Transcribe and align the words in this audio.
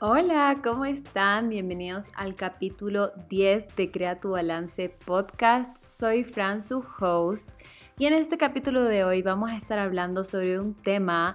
Hola, 0.00 0.60
¿cómo 0.62 0.84
están? 0.84 1.48
Bienvenidos 1.48 2.04
al 2.14 2.36
capítulo 2.36 3.10
10 3.28 3.74
de 3.74 3.90
Crea 3.90 4.20
tu 4.20 4.30
Balance 4.30 4.90
Podcast. 4.90 5.74
Soy 5.84 6.22
Fran, 6.22 6.62
su 6.62 6.84
host, 7.00 7.50
y 7.98 8.06
en 8.06 8.14
este 8.14 8.38
capítulo 8.38 8.84
de 8.84 9.02
hoy 9.02 9.22
vamos 9.22 9.50
a 9.50 9.56
estar 9.56 9.80
hablando 9.80 10.22
sobre 10.22 10.60
un 10.60 10.74
tema 10.74 11.34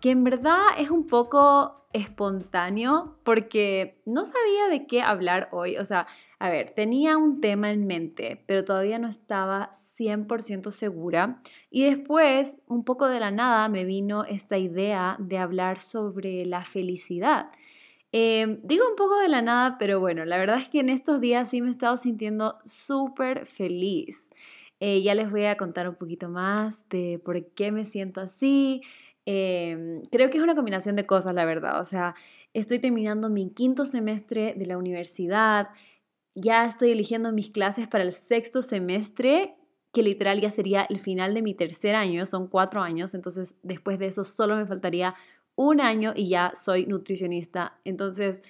que 0.00 0.12
en 0.12 0.22
verdad 0.22 0.60
es 0.78 0.90
un 0.90 1.08
poco 1.08 1.88
espontáneo 1.92 3.16
porque 3.24 4.00
no 4.06 4.24
sabía 4.24 4.68
de 4.70 4.86
qué 4.86 5.02
hablar 5.02 5.48
hoy. 5.50 5.76
O 5.78 5.84
sea, 5.84 6.06
a 6.38 6.50
ver, 6.50 6.70
tenía 6.70 7.16
un 7.16 7.40
tema 7.40 7.72
en 7.72 7.84
mente, 7.84 8.44
pero 8.46 8.62
todavía 8.64 9.00
no 9.00 9.08
estaba 9.08 9.70
100% 9.98 10.70
segura. 10.70 11.40
Y 11.68 11.82
después, 11.82 12.58
un 12.68 12.84
poco 12.84 13.08
de 13.08 13.18
la 13.18 13.32
nada, 13.32 13.68
me 13.68 13.84
vino 13.84 14.24
esta 14.24 14.56
idea 14.56 15.16
de 15.18 15.38
hablar 15.38 15.80
sobre 15.80 16.46
la 16.46 16.64
felicidad. 16.64 17.50
Em, 18.16 18.60
digo 18.62 18.84
un 18.88 18.94
poco 18.94 19.18
de 19.18 19.26
la 19.28 19.42
nada, 19.42 19.76
pero 19.76 19.98
bueno, 19.98 20.24
la 20.24 20.38
verdad 20.38 20.58
es 20.58 20.68
que 20.68 20.78
en 20.78 20.88
estos 20.88 21.20
días 21.20 21.50
sí 21.50 21.60
me 21.60 21.66
he 21.66 21.70
estado 21.72 21.96
sintiendo 21.96 22.58
súper 22.64 23.44
feliz. 23.44 24.28
Eh, 24.78 25.02
ya 25.02 25.16
les 25.16 25.32
voy 25.32 25.46
a 25.46 25.56
contar 25.56 25.88
un 25.88 25.96
poquito 25.96 26.28
más 26.28 26.88
de 26.90 27.20
por 27.24 27.44
qué 27.54 27.72
me 27.72 27.86
siento 27.86 28.20
así. 28.20 28.82
Em, 29.26 30.00
creo 30.12 30.30
que 30.30 30.38
es 30.38 30.44
una 30.44 30.54
combinación 30.54 30.94
de 30.94 31.06
cosas, 31.06 31.34
la 31.34 31.44
verdad. 31.44 31.80
O 31.80 31.84
sea, 31.84 32.14
estoy 32.52 32.78
terminando 32.78 33.30
mi 33.30 33.50
quinto 33.50 33.84
semestre 33.84 34.54
de 34.56 34.66
la 34.66 34.78
universidad. 34.78 35.70
Ya 36.36 36.66
estoy 36.66 36.92
eligiendo 36.92 37.32
mis 37.32 37.50
clases 37.50 37.88
para 37.88 38.04
el 38.04 38.12
sexto 38.12 38.62
semestre, 38.62 39.56
que 39.92 40.04
literal 40.04 40.40
ya 40.40 40.52
sería 40.52 40.82
el 40.84 41.00
final 41.00 41.34
de 41.34 41.42
mi 41.42 41.54
tercer 41.54 41.96
año. 41.96 42.26
Son 42.26 42.46
cuatro 42.46 42.80
años, 42.80 43.12
entonces 43.14 43.56
después 43.64 43.98
de 43.98 44.06
eso 44.06 44.22
solo 44.22 44.54
me 44.54 44.66
faltaría 44.66 45.16
un 45.56 45.80
año 45.80 46.12
y 46.14 46.28
ya 46.28 46.52
soy 46.54 46.86
nutricionista. 46.86 47.78
Entonces, 47.84 48.42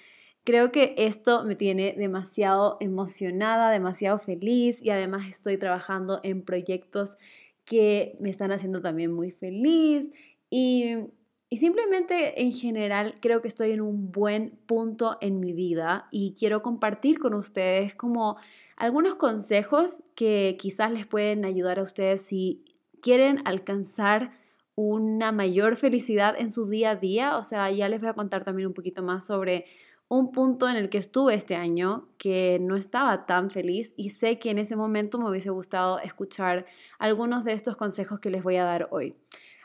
creo 0.43 0.71
que 0.71 0.93
esto 0.97 1.43
me 1.43 1.55
tiene 1.55 1.93
demasiado 1.97 2.77
emocionada, 2.79 3.71
demasiado 3.71 4.19
feliz 4.19 4.81
y 4.81 4.91
además 4.91 5.27
estoy 5.27 5.57
trabajando 5.57 6.19
en 6.23 6.43
proyectos 6.43 7.17
que 7.65 8.15
me 8.19 8.29
están 8.29 8.51
haciendo 8.51 8.79
también 8.79 9.11
muy 9.11 9.31
feliz 9.31 10.11
y, 10.49 10.97
y 11.49 11.57
simplemente 11.57 12.43
en 12.43 12.53
general 12.53 13.15
creo 13.21 13.41
que 13.41 13.47
estoy 13.47 13.71
en 13.71 13.81
un 13.81 14.11
buen 14.11 14.51
punto 14.67 15.17
en 15.19 15.39
mi 15.39 15.51
vida 15.51 16.07
y 16.11 16.35
quiero 16.37 16.61
compartir 16.61 17.17
con 17.17 17.33
ustedes 17.33 17.95
como 17.95 18.37
algunos 18.77 19.15
consejos 19.15 20.03
que 20.15 20.57
quizás 20.59 20.91
les 20.91 21.07
pueden 21.07 21.43
ayudar 21.43 21.79
a 21.79 21.83
ustedes 21.83 22.21
si 22.21 22.63
quieren 23.01 23.41
alcanzar 23.45 24.31
una 24.75 25.31
mayor 25.31 25.77
felicidad 25.77 26.35
en 26.37 26.51
su 26.51 26.67
día 26.67 26.91
a 26.91 26.95
día. 26.95 27.37
O 27.37 27.43
sea, 27.43 27.71
ya 27.71 27.89
les 27.89 28.01
voy 28.01 28.09
a 28.09 28.13
contar 28.13 28.43
también 28.43 28.67
un 28.67 28.73
poquito 28.73 29.01
más 29.01 29.25
sobre 29.25 29.65
un 30.07 30.31
punto 30.31 30.69
en 30.69 30.75
el 30.75 30.89
que 30.89 30.99
estuve 30.99 31.33
este 31.33 31.55
año 31.55 32.07
que 32.17 32.59
no 32.59 32.75
estaba 32.75 33.25
tan 33.25 33.49
feliz 33.49 33.93
y 33.97 34.09
sé 34.11 34.37
que 34.37 34.51
en 34.51 34.59
ese 34.59 34.75
momento 34.75 35.17
me 35.17 35.29
hubiese 35.29 35.49
gustado 35.49 35.99
escuchar 35.99 36.65
algunos 36.99 37.43
de 37.43 37.53
estos 37.53 37.75
consejos 37.75 38.19
que 38.19 38.29
les 38.29 38.43
voy 38.43 38.57
a 38.57 38.65
dar 38.65 38.87
hoy. 38.91 39.15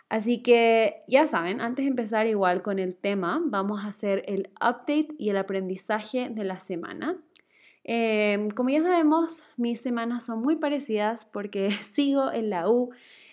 Así 0.09 0.43
que 0.43 1.03
ya 1.07 1.27
saben, 1.27 1.61
antes 1.61 1.85
de 1.85 1.91
empezar 1.91 2.27
igual 2.27 2.63
con 2.63 2.79
el 2.79 2.97
tema, 2.97 3.41
vamos 3.45 3.85
a 3.85 3.89
hacer 3.89 4.25
el 4.27 4.51
update 4.57 5.15
y 5.19 5.29
el 5.29 5.37
aprendizaje 5.37 6.31
de 6.31 6.43
la 6.43 6.59
semana. 6.59 7.17
Em, 7.85 8.51
como 8.51 8.71
ya 8.71 8.83
sabemos, 8.83 9.45
mis 9.57 9.81
semanas 9.81 10.25
son 10.25 10.41
muy 10.43 10.57
parecidas 10.57 11.27
porque 11.27 11.71
sigo 11.95 12.33
en 12.33 12.51
la 12.51 12.69
U, 12.69 12.91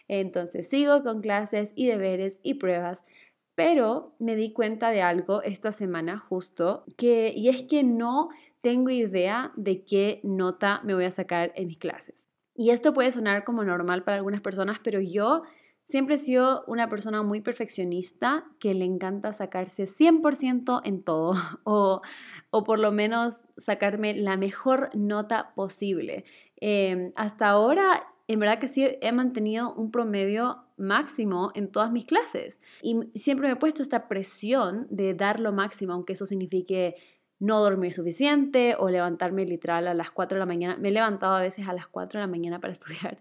entonces 0.08 0.68
sigo 0.70 1.04
con 1.04 1.22
clases 1.22 1.72
y 1.76 1.88
deberes 1.88 2.38
y 2.44 2.56
pruebas. 2.56 3.00
Pero 3.56 4.14
me 4.20 4.36
di 4.36 4.54
cuenta 4.54 4.92
de 4.92 5.02
algo 5.02 5.42
esta 5.42 5.72
semana 5.72 6.20
justo, 6.20 6.86
que, 6.96 7.34
y 7.36 7.50
es 7.50 7.64
que 7.64 7.84
no 7.84 8.30
tengo 8.62 8.90
idea 8.90 9.52
de 9.56 9.84
qué 9.84 10.20
nota 10.24 10.82
me 10.84 10.94
voy 10.94 11.06
a 11.06 11.12
sacar 11.12 11.54
en 11.56 11.68
mis 11.68 11.78
clases. 11.78 12.16
Y 12.54 12.72
esto 12.72 12.94
puede 12.94 13.12
sonar 13.12 13.44
como 13.44 13.64
normal 13.64 14.04
para 14.04 14.18
algunas 14.18 14.42
personas, 14.42 14.80
pero 14.84 15.00
yo 15.00 15.44
siempre 15.88 16.16
he 16.16 16.20
sido 16.20 16.64
una 16.68 16.90
persona 16.90 17.24
muy 17.24 17.42
perfeccionista 17.42 18.46
que 18.60 18.74
le 18.74 18.86
encanta 18.86 19.32
sacarse 19.34 19.88
100% 19.88 20.82
en 20.84 21.04
todo 21.04 21.34
o, 21.64 22.02
o, 22.50 22.64
por 22.64 22.80
lo 22.80 22.92
menos 22.92 23.40
sacarme 23.58 24.16
la 24.16 24.38
mejor 24.38 24.90
nota 24.96 25.54
posible. 25.56 26.26
Em, 26.58 27.12
hasta 27.16 27.50
ahora 27.50 28.08
en 28.28 28.40
verdad 28.40 28.60
que 28.60 28.68
sí 28.68 28.86
he 29.02 29.12
mantenido 29.12 29.74
un 29.74 29.92
promedio 29.92 30.64
máximo 30.78 31.52
en 31.56 31.72
todas 31.72 31.92
mis 31.92 32.06
clases. 32.06 32.60
Y 32.82 33.00
siempre 33.16 33.48
me 33.48 33.54
he 33.54 33.58
puesto 33.58 33.82
esta 33.82 34.08
presión 34.08 34.88
de 34.90 35.14
dar 35.14 35.40
lo 35.40 35.54
máximo, 35.54 35.94
aunque 35.94 36.14
eso 36.14 36.26
signifique 36.26 36.96
no 37.40 37.62
dormir 37.62 37.94
suficiente 37.94 38.76
o 38.80 38.90
levantarme 38.90 39.46
literal 39.46 39.88
a 39.88 39.94
las 39.94 40.10
4 40.10 40.36
de 40.36 40.40
la 40.40 40.46
mañana. 40.46 40.76
Me 40.78 40.90
he 40.90 40.92
levantado 40.92 41.36
a 41.36 41.42
veces 41.42 41.68
a 41.68 41.74
las 41.74 41.88
4 41.88 42.20
de 42.20 42.26
la 42.26 42.32
mañana 42.32 42.60
para 42.60 42.74
estudiar, 42.74 43.20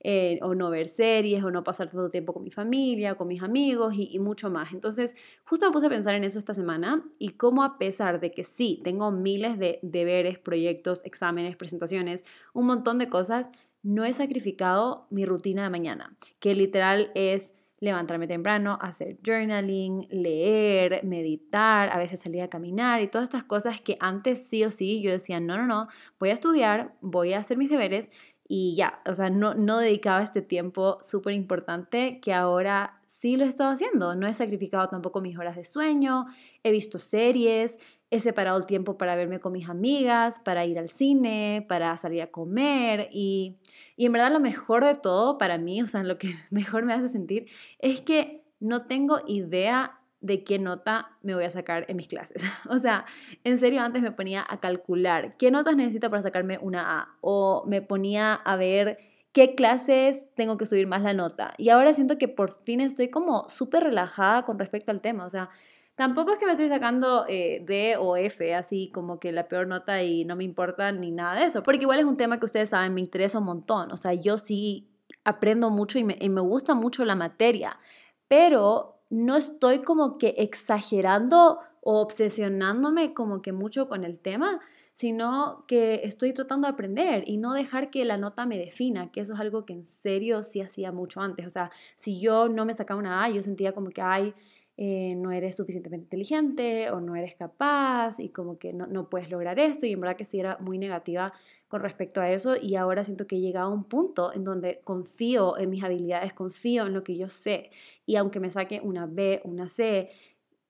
eh, 0.00 0.38
o 0.42 0.54
no 0.54 0.70
ver 0.70 0.88
series, 0.88 1.44
o 1.44 1.50
no 1.50 1.64
pasar 1.64 1.90
todo 1.90 2.10
tiempo 2.10 2.32
con 2.32 2.42
mi 2.42 2.50
familia, 2.50 3.16
con 3.16 3.28
mis 3.28 3.42
amigos 3.42 3.94
y, 3.94 4.08
y, 4.10 4.18
mucho 4.18 4.50
más. 4.50 4.72
Entonces, 4.72 5.14
justo 5.44 5.66
me 5.66 5.72
puse 5.72 5.86
a 5.86 5.90
pensar 5.90 6.14
en 6.14 6.24
eso 6.24 6.38
esta 6.38 6.54
semana 6.54 7.04
y 7.18 7.30
cómo 7.30 7.62
a 7.62 7.78
pesar 7.78 8.20
de 8.20 8.32
que 8.32 8.44
sí, 8.44 8.80
tengo 8.84 9.10
miles 9.10 9.58
de 9.58 9.80
deberes, 9.82 10.38
proyectos, 10.38 11.04
exámenes, 11.04 11.56
presentaciones, 11.56 12.24
un 12.54 12.66
montón 12.66 12.98
de 12.98 13.08
cosas, 13.08 13.50
no 13.88 14.04
he 14.04 14.12
sacrificado 14.12 15.06
mi 15.08 15.24
rutina 15.24 15.62
de 15.62 15.70
mañana, 15.70 16.14
que 16.40 16.54
literal 16.54 17.10
es 17.14 17.54
levantarme 17.80 18.26
temprano, 18.26 18.78
hacer 18.82 19.16
journaling, 19.24 20.06
leer, 20.10 21.04
meditar, 21.04 21.88
a 21.90 21.96
veces 21.96 22.20
salir 22.20 22.42
a 22.42 22.50
caminar 22.50 23.00
y 23.00 23.08
todas 23.08 23.28
estas 23.28 23.44
cosas 23.44 23.80
que 23.80 23.96
antes 23.98 24.46
sí 24.48 24.62
o 24.62 24.70
sí 24.70 25.00
yo 25.00 25.10
decía, 25.10 25.40
no, 25.40 25.56
no, 25.56 25.66
no, 25.66 25.88
voy 26.20 26.28
a 26.28 26.34
estudiar, 26.34 26.96
voy 27.00 27.32
a 27.32 27.38
hacer 27.38 27.56
mis 27.56 27.70
deberes 27.70 28.10
y 28.46 28.74
ya, 28.76 29.00
o 29.06 29.14
sea, 29.14 29.30
no, 29.30 29.54
no 29.54 29.78
dedicaba 29.78 30.22
este 30.22 30.42
tiempo 30.42 30.98
súper 31.02 31.32
importante 31.32 32.20
que 32.20 32.34
ahora 32.34 33.00
sí 33.06 33.36
lo 33.36 33.44
he 33.44 33.48
estado 33.48 33.70
haciendo. 33.70 34.14
No 34.14 34.26
he 34.26 34.34
sacrificado 34.34 34.88
tampoco 34.88 35.20
mis 35.20 35.38
horas 35.38 35.56
de 35.56 35.64
sueño, 35.64 36.26
he 36.62 36.70
visto 36.72 36.98
series, 36.98 37.78
he 38.10 38.20
separado 38.20 38.58
el 38.58 38.66
tiempo 38.66 38.96
para 38.96 39.16
verme 39.16 39.40
con 39.40 39.52
mis 39.52 39.68
amigas, 39.68 40.38
para 40.44 40.64
ir 40.64 40.78
al 40.78 40.88
cine, 40.88 41.64
para 41.68 41.96
salir 41.96 42.22
a 42.22 42.28
comer 42.28 43.08
y, 43.12 43.56
y 43.98 44.06
en 44.06 44.12
verdad 44.12 44.30
lo 44.30 44.38
mejor 44.38 44.84
de 44.84 44.94
todo 44.94 45.38
para 45.38 45.58
mí, 45.58 45.82
o 45.82 45.86
sea, 45.88 46.04
lo 46.04 46.18
que 46.18 46.36
mejor 46.50 46.84
me 46.84 46.94
hace 46.94 47.08
sentir 47.08 47.48
es 47.80 48.00
que 48.00 48.44
no 48.60 48.86
tengo 48.86 49.20
idea 49.26 49.98
de 50.20 50.44
qué 50.44 50.58
nota 50.58 51.16
me 51.22 51.34
voy 51.34 51.44
a 51.44 51.50
sacar 51.50 51.84
en 51.88 51.96
mis 51.96 52.06
clases. 52.06 52.42
O 52.70 52.78
sea, 52.78 53.06
en 53.44 53.58
serio 53.58 53.82
antes 53.82 54.00
me 54.02 54.12
ponía 54.12 54.46
a 54.48 54.60
calcular 54.60 55.36
qué 55.36 55.50
notas 55.50 55.76
necesito 55.76 56.10
para 56.10 56.22
sacarme 56.22 56.58
una 56.62 57.00
A 57.00 57.08
o 57.20 57.64
me 57.66 57.82
ponía 57.82 58.34
a 58.34 58.56
ver 58.56 58.98
qué 59.32 59.56
clases 59.56 60.22
tengo 60.36 60.56
que 60.58 60.66
subir 60.66 60.86
más 60.86 61.02
la 61.02 61.12
nota. 61.12 61.54
Y 61.58 61.70
ahora 61.70 61.92
siento 61.92 62.18
que 62.18 62.28
por 62.28 62.54
fin 62.64 62.80
estoy 62.80 63.08
como 63.10 63.48
súper 63.48 63.82
relajada 63.82 64.44
con 64.44 64.60
respecto 64.60 64.92
al 64.92 65.00
tema. 65.00 65.26
O 65.26 65.30
sea, 65.30 65.50
Tampoco 65.98 66.30
es 66.30 66.38
que 66.38 66.46
me 66.46 66.52
estoy 66.52 66.68
sacando 66.68 67.24
eh, 67.26 67.60
D 67.66 67.96
o 67.96 68.16
F, 68.16 68.54
así 68.54 68.88
como 68.94 69.18
que 69.18 69.32
la 69.32 69.48
peor 69.48 69.66
nota 69.66 70.00
y 70.00 70.24
no 70.24 70.36
me 70.36 70.44
importa 70.44 70.92
ni 70.92 71.10
nada 71.10 71.40
de 71.40 71.46
eso, 71.46 71.64
porque 71.64 71.80
igual 71.80 71.98
es 71.98 72.04
un 72.04 72.16
tema 72.16 72.38
que 72.38 72.46
ustedes 72.46 72.68
saben, 72.68 72.94
me 72.94 73.00
interesa 73.00 73.40
un 73.40 73.46
montón, 73.46 73.90
o 73.90 73.96
sea, 73.96 74.14
yo 74.14 74.38
sí 74.38 74.86
aprendo 75.24 75.70
mucho 75.70 75.98
y 75.98 76.04
me, 76.04 76.16
y 76.20 76.28
me 76.28 76.40
gusta 76.40 76.74
mucho 76.74 77.04
la 77.04 77.16
materia, 77.16 77.80
pero 78.28 79.00
no 79.10 79.36
estoy 79.36 79.82
como 79.82 80.18
que 80.18 80.36
exagerando 80.38 81.58
o 81.80 82.00
obsesionándome 82.00 83.12
como 83.12 83.42
que 83.42 83.52
mucho 83.52 83.88
con 83.88 84.04
el 84.04 84.20
tema, 84.20 84.60
sino 84.94 85.64
que 85.66 86.02
estoy 86.04 86.32
tratando 86.32 86.68
de 86.68 86.74
aprender 86.74 87.24
y 87.26 87.38
no 87.38 87.54
dejar 87.54 87.90
que 87.90 88.04
la 88.04 88.18
nota 88.18 88.46
me 88.46 88.56
defina, 88.56 89.10
que 89.10 89.22
eso 89.22 89.34
es 89.34 89.40
algo 89.40 89.64
que 89.64 89.72
en 89.72 89.84
serio 89.84 90.44
sí 90.44 90.60
hacía 90.60 90.92
mucho 90.92 91.20
antes. 91.20 91.44
O 91.46 91.50
sea, 91.50 91.72
si 91.96 92.20
yo 92.20 92.48
no 92.48 92.64
me 92.64 92.74
sacaba 92.74 93.00
una 93.00 93.24
A, 93.24 93.30
yo 93.30 93.42
sentía 93.42 93.72
como 93.72 93.90
que, 93.90 94.02
ay, 94.02 94.34
eh, 94.80 95.16
no 95.16 95.32
eres 95.32 95.56
suficientemente 95.56 96.04
inteligente 96.04 96.88
o 96.92 97.00
no 97.00 97.16
eres 97.16 97.34
capaz 97.34 98.20
y 98.20 98.28
como 98.28 98.60
que 98.60 98.72
no, 98.72 98.86
no, 98.86 99.10
puedes 99.10 99.28
lograr 99.28 99.58
esto 99.58 99.86
y 99.86 99.92
en 99.92 100.00
verdad 100.00 100.16
que 100.16 100.24
sí 100.24 100.38
era 100.38 100.56
muy 100.60 100.78
negativa 100.78 101.32
con 101.66 101.82
respecto 101.82 102.20
a 102.20 102.30
eso 102.30 102.54
y 102.56 102.76
ahora 102.76 103.02
siento 103.02 103.26
que 103.26 103.34
he 103.34 103.40
llegado 103.40 103.72
a 103.72 103.74
un 103.74 103.82
punto 103.82 104.32
en 104.32 104.44
donde 104.44 104.80
confío 104.84 105.58
en 105.58 105.70
mis 105.70 105.82
habilidades, 105.82 106.32
confío 106.32 106.86
en 106.86 106.94
lo 106.94 107.02
que 107.02 107.16
yo 107.16 107.28
sé 107.28 107.72
y 108.06 108.14
aunque 108.14 108.38
me 108.38 108.50
saque 108.50 108.80
una 108.80 109.06
B, 109.06 109.40
una 109.42 109.68
C, 109.68 110.10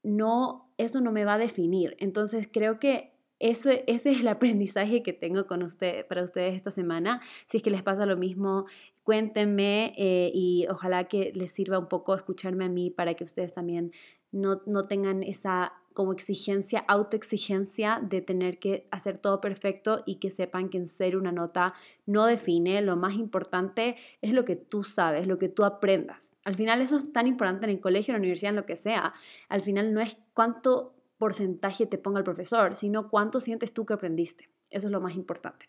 no, 0.02 0.70
eso 0.78 1.02
no 1.02 1.12
me 1.12 1.26
va 1.26 1.34
a 1.34 1.38
definir. 1.38 1.94
Entonces 1.98 2.48
creo 2.50 2.78
que 2.78 3.12
eso, 3.40 3.70
ese 3.86 4.10
es 4.10 4.20
el 4.20 4.28
aprendizaje 4.28 5.02
que 5.02 5.12
tengo 5.12 5.46
con 5.46 5.62
usted, 5.62 6.06
para 6.06 6.24
ustedes 6.24 6.56
esta 6.56 6.70
semana. 6.70 7.20
Si 7.48 7.58
es 7.58 7.62
que 7.62 7.70
les 7.70 7.82
pasa 7.82 8.06
lo 8.06 8.16
mismo, 8.16 8.64
cuéntenme 9.08 9.94
eh, 9.96 10.30
y 10.34 10.66
ojalá 10.68 11.04
que 11.04 11.32
les 11.34 11.50
sirva 11.50 11.78
un 11.78 11.88
poco 11.88 12.14
escucharme 12.14 12.66
a 12.66 12.68
mí 12.68 12.90
para 12.90 13.14
que 13.14 13.24
ustedes 13.24 13.54
también 13.54 13.90
no, 14.32 14.60
no 14.66 14.86
tengan 14.86 15.22
esa 15.22 15.72
como 15.94 16.12
exigencia, 16.12 16.84
autoexigencia 16.86 18.00
de 18.02 18.20
tener 18.20 18.58
que 18.58 18.86
hacer 18.90 19.16
todo 19.16 19.40
perfecto 19.40 20.02
y 20.04 20.16
que 20.16 20.30
sepan 20.30 20.68
que 20.68 20.76
en 20.76 20.88
serio 20.88 21.18
una 21.18 21.32
nota 21.32 21.72
no 22.04 22.26
define. 22.26 22.82
Lo 22.82 22.96
más 22.96 23.14
importante 23.14 23.96
es 24.20 24.34
lo 24.34 24.44
que 24.44 24.56
tú 24.56 24.84
sabes, 24.84 25.26
lo 25.26 25.38
que 25.38 25.48
tú 25.48 25.64
aprendas. 25.64 26.36
Al 26.44 26.56
final 26.56 26.82
eso 26.82 26.98
es 26.98 27.10
tan 27.10 27.26
importante 27.26 27.64
en 27.64 27.70
el 27.70 27.80
colegio, 27.80 28.12
en 28.12 28.16
la 28.16 28.24
universidad, 28.24 28.50
en 28.50 28.56
lo 28.56 28.66
que 28.66 28.76
sea. 28.76 29.14
Al 29.48 29.62
final 29.62 29.94
no 29.94 30.02
es 30.02 30.18
cuánto 30.34 30.92
porcentaje 31.16 31.86
te 31.86 31.96
ponga 31.96 32.18
el 32.18 32.24
profesor, 32.24 32.74
sino 32.74 33.08
cuánto 33.08 33.40
sientes 33.40 33.72
tú 33.72 33.86
que 33.86 33.94
aprendiste. 33.94 34.50
Eso 34.70 34.86
es 34.86 34.92
lo 34.92 35.00
más 35.00 35.14
importante. 35.14 35.68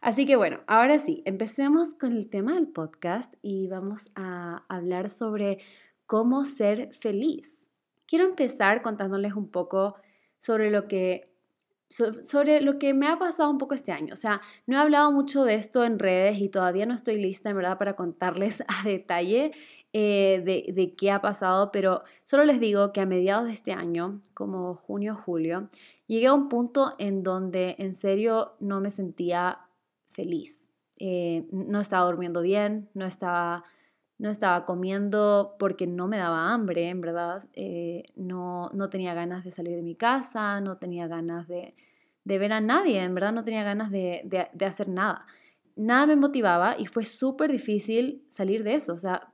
Así 0.00 0.26
que 0.26 0.36
bueno, 0.36 0.60
ahora 0.66 0.98
sí, 0.98 1.22
empecemos 1.24 1.94
con 1.94 2.12
el 2.12 2.28
tema 2.28 2.54
del 2.54 2.68
podcast 2.68 3.34
y 3.42 3.66
vamos 3.68 4.10
a 4.14 4.64
hablar 4.68 5.10
sobre 5.10 5.58
cómo 6.06 6.44
ser 6.44 6.92
feliz. 6.94 7.52
Quiero 8.06 8.24
empezar 8.24 8.82
contándoles 8.82 9.34
un 9.34 9.50
poco 9.50 9.96
sobre 10.38 10.70
lo 10.70 10.86
que 10.86 11.32
sobre 11.88 12.60
lo 12.60 12.80
que 12.80 12.94
me 12.94 13.06
ha 13.06 13.16
pasado 13.18 13.48
un 13.48 13.58
poco 13.58 13.74
este 13.74 13.92
año. 13.92 14.12
O 14.12 14.16
sea, 14.16 14.40
no 14.66 14.76
he 14.76 14.80
hablado 14.80 15.12
mucho 15.12 15.44
de 15.44 15.54
esto 15.54 15.84
en 15.84 15.98
redes 15.98 16.40
y 16.40 16.48
todavía 16.48 16.84
no 16.84 16.94
estoy 16.94 17.16
lista, 17.16 17.50
en 17.50 17.56
verdad, 17.56 17.78
para 17.78 17.94
contarles 17.94 18.60
a 18.68 18.82
detalle 18.84 19.52
eh, 19.92 20.42
de, 20.44 20.72
de, 20.74 20.94
qué 20.94 21.10
ha 21.10 21.20
pasado, 21.20 21.70
pero 21.72 22.02
solo 22.24 22.44
les 22.44 22.60
digo 22.60 22.92
que 22.92 23.00
a 23.00 23.06
mediados 23.06 23.46
de 23.46 23.52
este 23.52 23.72
año, 23.72 24.20
como 24.34 24.74
junio, 24.74 25.14
julio, 25.14 25.70
llegué 26.06 26.26
a 26.26 26.34
un 26.34 26.48
punto 26.48 26.94
en 26.98 27.22
donde 27.22 27.76
en 27.78 27.94
serio 27.94 28.54
no 28.60 28.80
me 28.80 28.90
sentía 28.90 29.60
feliz. 30.12 30.68
Eh, 30.98 31.46
no 31.52 31.80
estaba 31.80 32.06
durmiendo 32.06 32.40
bien, 32.40 32.88
no 32.94 33.04
estaba, 33.04 33.64
no 34.18 34.30
estaba 34.30 34.64
comiendo 34.64 35.56
porque 35.58 35.86
no 35.86 36.08
me 36.08 36.16
daba 36.16 36.52
hambre, 36.52 36.88
en 36.88 37.00
verdad. 37.00 37.46
Eh, 37.52 38.04
no, 38.16 38.70
no 38.72 38.88
tenía 38.88 39.14
ganas 39.14 39.44
de 39.44 39.52
salir 39.52 39.76
de 39.76 39.82
mi 39.82 39.94
casa, 39.94 40.60
no 40.60 40.78
tenía 40.78 41.06
ganas 41.06 41.48
de, 41.48 41.74
de 42.24 42.38
ver 42.38 42.52
a 42.52 42.60
nadie, 42.60 43.02
en 43.02 43.14
verdad 43.14 43.32
no 43.32 43.44
tenía 43.44 43.62
ganas 43.62 43.90
de, 43.90 44.22
de, 44.24 44.48
de 44.52 44.64
hacer 44.66 44.88
nada. 44.88 45.24
Nada 45.76 46.06
me 46.06 46.16
motivaba 46.16 46.76
y 46.78 46.86
fue 46.86 47.04
súper 47.04 47.52
difícil 47.52 48.24
salir 48.30 48.64
de 48.64 48.74
eso. 48.74 48.94
O 48.94 48.98
sea, 48.98 49.28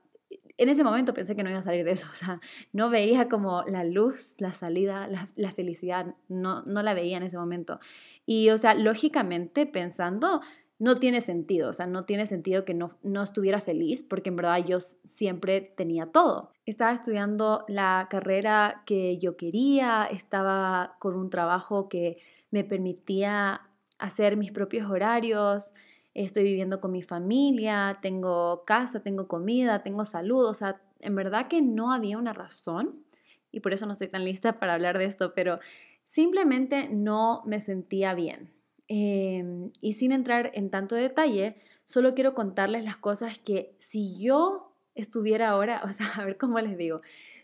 en 0.59 0.69
ese 0.69 0.85
momento 0.85 1.15
pensé 1.15 1.37
que 1.37 1.43
no 1.43 1.51
iba 1.51 1.59
a 1.59 1.63
salir 1.63 1.85
de 1.85 1.93
eso, 1.93 2.07
o 2.11 2.15
sea, 2.15 2.41
no 2.73 2.91
veía 2.91 3.29
como 3.29 3.63
la 3.65 3.85
luz, 3.85 4.35
la 4.39 4.53
salida, 4.53 5.09
la, 5.35 5.53
felicidad, 5.53 6.15
no, 6.29 6.63
no 6.63 6.83
la 6.83 6.95
veía 6.95 7.17
en 7.17 7.23
ese 7.25 7.39
momento. 7.39 7.81
Y, 8.27 8.51
o 8.51 8.59
sea, 8.59 8.75
lógicamente 8.75 9.67
pensando, 9.67 10.41
no 10.79 10.97
tiene 10.97 11.21
sentido, 11.21 11.71
o 11.71 11.73
sea, 11.73 11.87
no 11.87 12.05
tiene 12.05 12.27
sentido 12.27 12.65
que 12.65 12.75
no, 12.75 12.99
no 13.05 13.23
estuviera 13.23 13.61
feliz 13.61 14.03
porque 14.03 14.31
en 14.31 14.37
verdad 14.37 14.65
yo 14.65 14.81
siempre 14.81 15.61
tenía 15.61 16.07
todo. 16.07 16.51
Estaba 16.67 16.93
estudiando 16.93 17.65
la 17.69 18.09
carrera 18.11 18.83
que 18.85 19.19
yo 19.19 19.37
quería, 19.37 20.07
estaba 20.07 20.97
con 20.99 21.15
un 21.15 21.31
trabajo 21.31 21.89
que 21.89 22.19
me 22.51 22.65
permitía 22.65 23.63
hacer 23.99 24.37
mis 24.37 24.51
propios 24.51 24.91
horarios, 24.91 25.73
estoy 26.15 26.45
viviendo 26.45 26.81
con 26.81 26.93
mi 26.93 27.03
familia, 27.03 27.99
tengo 28.03 28.65
casa, 28.65 29.01
tengo 29.01 29.29
comida, 29.29 29.83
tengo 29.83 30.05
salud, 30.05 30.45
o 30.47 30.55
sea, 30.55 30.81
en 31.01 31.15
verdad 31.15 31.49
que 31.49 31.63
no 31.63 31.93
había 31.93 32.19
una 32.19 32.33
razón 32.33 33.05
y 33.51 33.61
por 33.61 33.73
eso 33.73 33.87
no 33.87 33.93
estoy 33.93 34.09
tan 34.09 34.25
lista 34.25 34.59
para 34.59 34.75
hablar 34.75 34.99
de 34.99 35.05
esto, 35.05 35.35
pero 35.35 35.59
simplemente 36.07 36.89
no 36.89 37.43
me 37.47 37.61
sentía 37.61 38.15
bien. 38.15 38.51
Em, 38.89 39.71
y 39.81 39.95
sin 39.95 40.13
entrar 40.13 40.51
en 40.55 40.71
tanto 40.71 40.95
detalle, 40.95 41.57
solo 41.85 42.15
quiero 42.15 42.35
contarles 42.35 42.85
las 42.85 42.97
cosas 42.97 43.39
que 43.39 43.75
si 43.79 44.19
yo 44.23 44.75
estuviera 44.95 45.51
ahora, 45.51 45.83
o 45.85 45.93
sea, 45.93 46.07
a 46.17 46.25
ver 46.25 46.37
cómo 46.37 46.61
les 46.61 46.77
digo, 46.77 47.01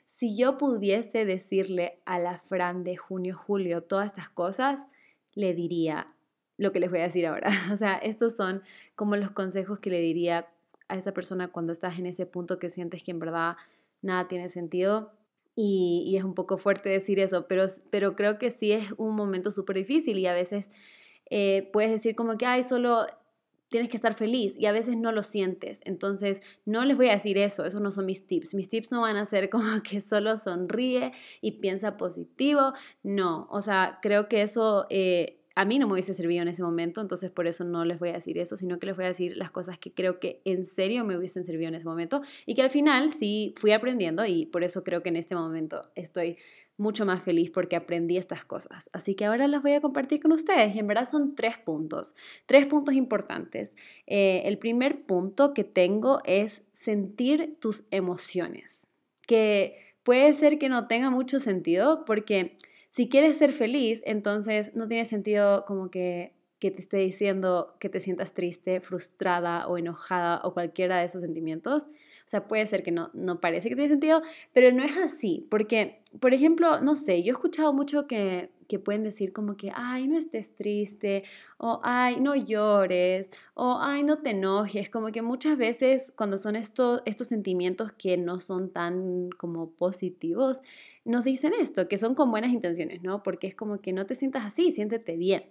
si 0.09 0.37
yo 0.37 0.59
pudiese 0.59 1.25
decirle 1.25 2.00
a 2.05 2.19
la 2.19 2.41
Fran 2.41 2.82
de 2.85 2.97
junio, 2.97 3.37
julio 3.37 3.82
todas 3.82 4.09
estas 4.09 4.29
cosas, 4.29 4.81
le 5.35 5.55
diría 5.55 6.09
lo 6.58 6.72
que 6.72 6.81
les 6.81 6.90
voy 6.90 7.00
a 7.00 7.05
decir 7.05 7.26
ahora. 7.26 7.49
O 7.72 7.76
sea, 7.76 7.96
estos 7.96 8.37
son 8.37 8.62
como 8.94 9.16
los 9.16 9.31
consejos 9.31 9.78
que 9.78 9.90
le 9.90 10.00
diría 10.00 10.49
a 10.88 10.96
esa 10.96 11.12
persona 11.12 11.49
cuando 11.49 11.72
estás 11.72 11.99
en 11.99 12.06
ese 12.06 12.26
punto 12.26 12.58
que 12.58 12.69
sientes 12.69 13.02
que 13.02 13.12
en 13.12 13.20
verdad 13.20 13.56
nada 14.02 14.28
tiene 14.28 14.50
sentido. 14.50 15.12
Y, 15.55 16.14
es 16.16 16.22
un 16.22 16.34
poco 16.34 16.56
fuerte 16.56 16.88
decir 16.88 17.19
eso, 17.19 17.46
pero, 17.49 17.66
pero 17.90 18.14
creo 18.14 18.38
que 18.38 18.50
sí 18.50 18.70
es 18.70 18.93
un 18.96 19.16
momento 19.16 19.50
súper 19.50 19.76
difícil 19.76 20.16
y 20.19 20.26
a 20.26 20.32
veces 20.32 20.70
eh, 21.31 21.69
puedes 21.72 21.90
decir 21.90 22.14
como 22.14 22.38
que, 22.38 22.46
ay, 22.46 22.62
solo 22.62 23.06
tienes 23.69 23.90
que 23.90 23.96
estar 23.96 24.14
feliz 24.14 24.55
y 24.56 24.66
a 24.66 24.72
veces 24.72 24.96
no 24.96 25.10
lo 25.12 25.22
sientes. 25.22 25.81
Entonces, 25.84 26.40
no 26.64 26.84
les 26.84 26.96
voy 26.96 27.08
a 27.08 27.12
decir 27.14 27.38
eso, 27.38 27.64
esos 27.64 27.81
no 27.81 27.90
son 27.90 28.06
mis 28.06 28.26
tips. 28.26 28.55
Mis 28.55 28.69
tips 28.69 28.93
no 28.93 29.02
van 29.02 29.16
a 29.16 29.26
ser 29.26 29.50
como 29.50 29.82
que 29.82 30.00
solo 30.00 30.37
sonríe 30.37 31.12
y 31.40 31.52
piensa 31.60 31.96
positivo. 31.96 32.72
No, 33.02 33.49
o 33.50 33.60
sea, 33.60 33.99
creo 34.00 34.28
que 34.28 34.43
eso 34.43 34.87
eh, 34.90 35.38
a 35.58 35.64
mí 35.64 35.81
no 35.81 35.88
me 35.88 35.94
hubiese 35.94 36.14
servido 36.14 36.40
en 36.40 36.46
ese 36.46 36.62
momento, 36.62 37.00
entonces 37.00 37.32
por 37.32 37.49
eso 37.49 37.64
no 37.64 37.84
les 37.84 37.99
voy 37.99 38.10
a 38.10 38.12
decir 38.12 38.38
eso, 38.38 38.56
sino 38.56 38.78
que 38.78 38.87
les 38.87 38.94
voy 38.94 39.06
a 39.06 39.08
decir 39.08 39.37
las 39.37 39.50
cosas 39.50 39.76
que 39.76 39.93
creo 39.93 40.20
que 40.20 40.40
en 40.44 40.64
serio 40.64 41.05
me 41.05 41.16
hubiesen 41.16 41.43
servido 41.43 41.66
en 41.66 41.75
ese 41.75 41.84
momento 41.84 42.22
y 42.46 42.55
que 42.55 42.62
al 42.62 42.70
final 42.70 43.12
sí 43.12 43.56
fui 43.56 43.72
aprendiendo 43.72 44.25
y 44.25 44.46
por 44.46 44.62
eso 44.62 44.84
creo 44.84 45.02
que 45.02 45.08
en 45.08 45.16
este 45.16 45.34
momento 45.34 45.90
estoy 45.96 46.37
mucho 46.76 47.05
más 47.05 47.25
feliz 47.25 47.50
porque 47.50 47.75
aprendí 47.75 48.19
estas 48.19 48.44
cosas. 48.44 48.88
Así 48.93 49.16
que 49.16 49.25
ahora 49.25 49.49
las 49.49 49.64
voy 49.64 49.72
a 49.72 49.81
compartir 49.81 50.22
con 50.22 50.31
ustedes 50.31 50.76
y 50.76 50.78
en 50.78 50.87
verdad 50.87 51.08
son 51.10 51.34
tres 51.34 51.58
puntos, 51.58 52.14
tres 52.46 52.66
puntos 52.66 52.94
importantes. 52.94 53.75
Eh, 54.06 54.43
el 54.44 54.58
primer 54.58 55.02
punto 55.06 55.55
que 55.55 55.64
tengo 55.64 56.20
es 56.22 56.62
sentir 56.70 57.56
tus 57.58 57.82
emociones, 57.90 58.87
que 59.26 59.96
puede 60.05 60.34
ser 60.34 60.60
que 60.60 60.69
no 60.69 60.87
tenga 60.87 61.10
mucho 61.10 61.40
sentido 61.40 62.05
porque 62.05 62.56
si 62.98 63.08
quieres 63.08 63.36
ser 63.36 63.52
feliz, 63.52 64.02
entonces 64.04 64.74
no 64.74 64.88
tiene 64.88 65.04
sentido 65.04 65.64
como 65.66 65.88
que 65.88 66.32
que 66.58 66.72
te 66.72 66.80
esté 66.80 66.96
diciendo 66.96 67.76
que 67.78 67.88
te 67.88 68.00
sientas 68.00 68.34
triste, 68.34 68.80
frustrada 68.80 69.68
o 69.68 69.78
enojada 69.78 70.40
o 70.42 70.52
cualquiera 70.52 70.98
de 70.98 71.04
esos 71.04 71.22
sentimientos, 71.22 71.84
o 72.26 72.28
sea, 72.28 72.48
puede 72.48 72.66
ser 72.66 72.82
que 72.82 72.90
no, 72.90 73.10
no 73.14 73.38
parece 73.38 73.68
que 73.68 73.76
tiene 73.76 73.88
sentido, 73.88 74.22
pero 74.52 74.72
no 74.72 74.82
es 74.82 74.96
así, 74.96 75.46
porque, 75.48 76.00
por 76.18 76.34
ejemplo, 76.34 76.80
no 76.80 76.96
sé, 76.96 77.22
yo 77.22 77.30
he 77.30 77.36
escuchado 77.36 77.72
mucho 77.72 78.08
que, 78.08 78.50
que 78.69 78.79
pueden 78.79 79.03
decir 79.03 79.32
como 79.32 79.56
que, 79.56 79.73
ay, 79.75 80.06
no 80.09 80.19
estés 80.19 80.55
triste, 80.55 81.25
o 81.59 81.81
ay, 81.82 82.20
no 82.20 82.37
llores, 82.37 83.31
o 83.55 83.79
ay, 83.81 84.03
no 84.05 84.19
te 84.19 84.31
enojes, 84.31 84.91
como 84.91 85.09
que 85.12 85.23
muchas 85.23 85.59
veces 85.59 86.12
cuando 86.17 86.38
son 86.38 86.55
estos, 86.56 87.03
estos 87.06 87.29
sentimientos 87.29 87.93
que 87.93 88.17
no 88.17 88.41
son 88.41 88.70
tan 88.70 89.31
como 89.38 89.70
positivos, 89.70 90.61
nos 91.05 91.25
dicen 91.25 91.55
esto, 91.59 91.88
que 91.88 91.99
son 91.99 92.15
con 92.15 92.31
buenas 92.31 92.53
intenciones, 92.53 93.03
¿no? 93.03 93.23
Porque 93.23 93.47
es 93.49 93.55
como 93.55 93.81
que 93.81 93.93
no 93.93 94.06
te 94.06 94.15
sientas 94.15 94.44
así, 94.44 94.73
siéntete 94.73 95.17
bien. 95.17 95.44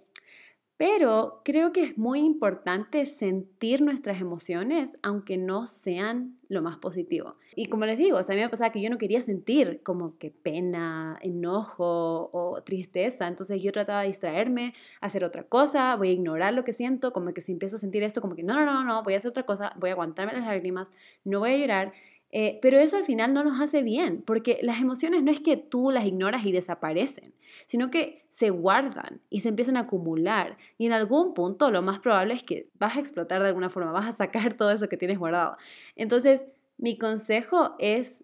Pero 0.78 1.42
creo 1.44 1.72
que 1.72 1.82
es 1.82 1.98
muy 1.98 2.20
importante 2.20 3.04
sentir 3.04 3.82
nuestras 3.82 4.20
emociones, 4.20 4.96
aunque 5.02 5.36
no 5.36 5.66
sean 5.66 6.38
lo 6.48 6.62
más 6.62 6.78
positivo. 6.78 7.34
Y 7.56 7.66
como 7.66 7.84
les 7.84 7.98
digo, 7.98 8.16
o 8.16 8.22
sea, 8.22 8.34
a 8.34 8.36
mí 8.36 8.42
me 8.42 8.48
pasaba 8.48 8.70
que 8.70 8.80
yo 8.80 8.88
no 8.88 8.96
quería 8.96 9.20
sentir 9.20 9.82
como 9.82 10.16
que 10.18 10.30
pena, 10.30 11.18
enojo 11.20 12.30
o 12.32 12.62
tristeza. 12.62 13.26
Entonces 13.26 13.60
yo 13.60 13.72
trataba 13.72 14.02
de 14.02 14.06
distraerme, 14.06 14.72
hacer 15.00 15.24
otra 15.24 15.42
cosa, 15.42 15.96
voy 15.96 16.10
a 16.10 16.12
ignorar 16.12 16.54
lo 16.54 16.62
que 16.62 16.72
siento, 16.72 17.12
como 17.12 17.34
que 17.34 17.40
si 17.40 17.50
empiezo 17.50 17.74
a 17.74 17.80
sentir 17.80 18.04
esto, 18.04 18.20
como 18.20 18.36
que 18.36 18.44
no, 18.44 18.54
no, 18.54 18.64
no, 18.64 18.84
no, 18.84 19.02
voy 19.02 19.14
a 19.14 19.18
hacer 19.18 19.30
otra 19.30 19.42
cosa, 19.42 19.72
voy 19.80 19.90
a 19.90 19.94
aguantarme 19.94 20.32
las 20.32 20.46
lágrimas, 20.46 20.92
no 21.24 21.40
voy 21.40 21.54
a 21.54 21.56
llorar. 21.56 21.92
Eh, 22.30 22.58
pero 22.60 22.78
eso 22.78 22.96
al 22.96 23.04
final 23.04 23.32
no 23.32 23.42
nos 23.42 23.60
hace 23.60 23.82
bien, 23.82 24.22
porque 24.22 24.58
las 24.62 24.80
emociones 24.80 25.22
no 25.22 25.30
es 25.30 25.40
que 25.40 25.56
tú 25.56 25.90
las 25.90 26.04
ignoras 26.04 26.44
y 26.44 26.52
desaparecen, 26.52 27.32
sino 27.66 27.90
que 27.90 28.26
se 28.28 28.50
guardan 28.50 29.20
y 29.30 29.40
se 29.40 29.48
empiezan 29.48 29.76
a 29.76 29.80
acumular. 29.80 30.58
Y 30.76 30.86
en 30.86 30.92
algún 30.92 31.34
punto 31.34 31.70
lo 31.70 31.82
más 31.82 32.00
probable 32.00 32.34
es 32.34 32.42
que 32.42 32.68
vas 32.78 32.96
a 32.96 33.00
explotar 33.00 33.40
de 33.42 33.48
alguna 33.48 33.70
forma, 33.70 33.92
vas 33.92 34.08
a 34.08 34.12
sacar 34.12 34.54
todo 34.54 34.70
eso 34.70 34.88
que 34.88 34.96
tienes 34.96 35.18
guardado. 35.18 35.56
Entonces, 35.96 36.44
mi 36.76 36.98
consejo 36.98 37.74
es 37.78 38.22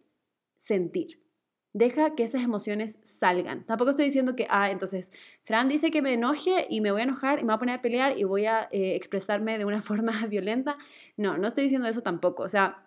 sentir. 0.57 1.21
Deja 1.73 2.15
que 2.15 2.23
esas 2.23 2.43
emociones 2.45 3.01
salgan. 3.03 3.65
Tampoco 3.65 3.91
estoy 3.91 4.05
diciendo 4.05 4.37
que, 4.37 4.47
ah, 4.49 4.71
entonces, 4.71 5.11
Fran 5.43 5.69
dice 5.69 5.91
que 5.91 6.03
me 6.03 6.15
enoje 6.15 6.69
y 6.71 6.81
me 6.81 6.93
voy 6.93 7.01
a 7.01 7.05
enojar 7.05 7.41
y 7.41 7.43
me 7.43 7.47
voy 7.47 7.55
a 7.55 7.59
poner 7.59 7.75
a 7.75 7.83
pelear 7.83 8.17
y 8.17 8.23
voy 8.23 8.47
a 8.47 8.69
eh, 8.71 8.95
expresarme 8.95 9.59
de 9.59 9.65
una 9.65 9.83
forma 9.83 10.27
violenta. 10.27 10.77
No, 11.17 11.37
no 11.37 11.49
estoy 11.49 11.65
diciendo 11.65 11.89
eso 11.89 12.03
tampoco. 12.03 12.45
O 12.45 12.49
sea, 12.49 12.85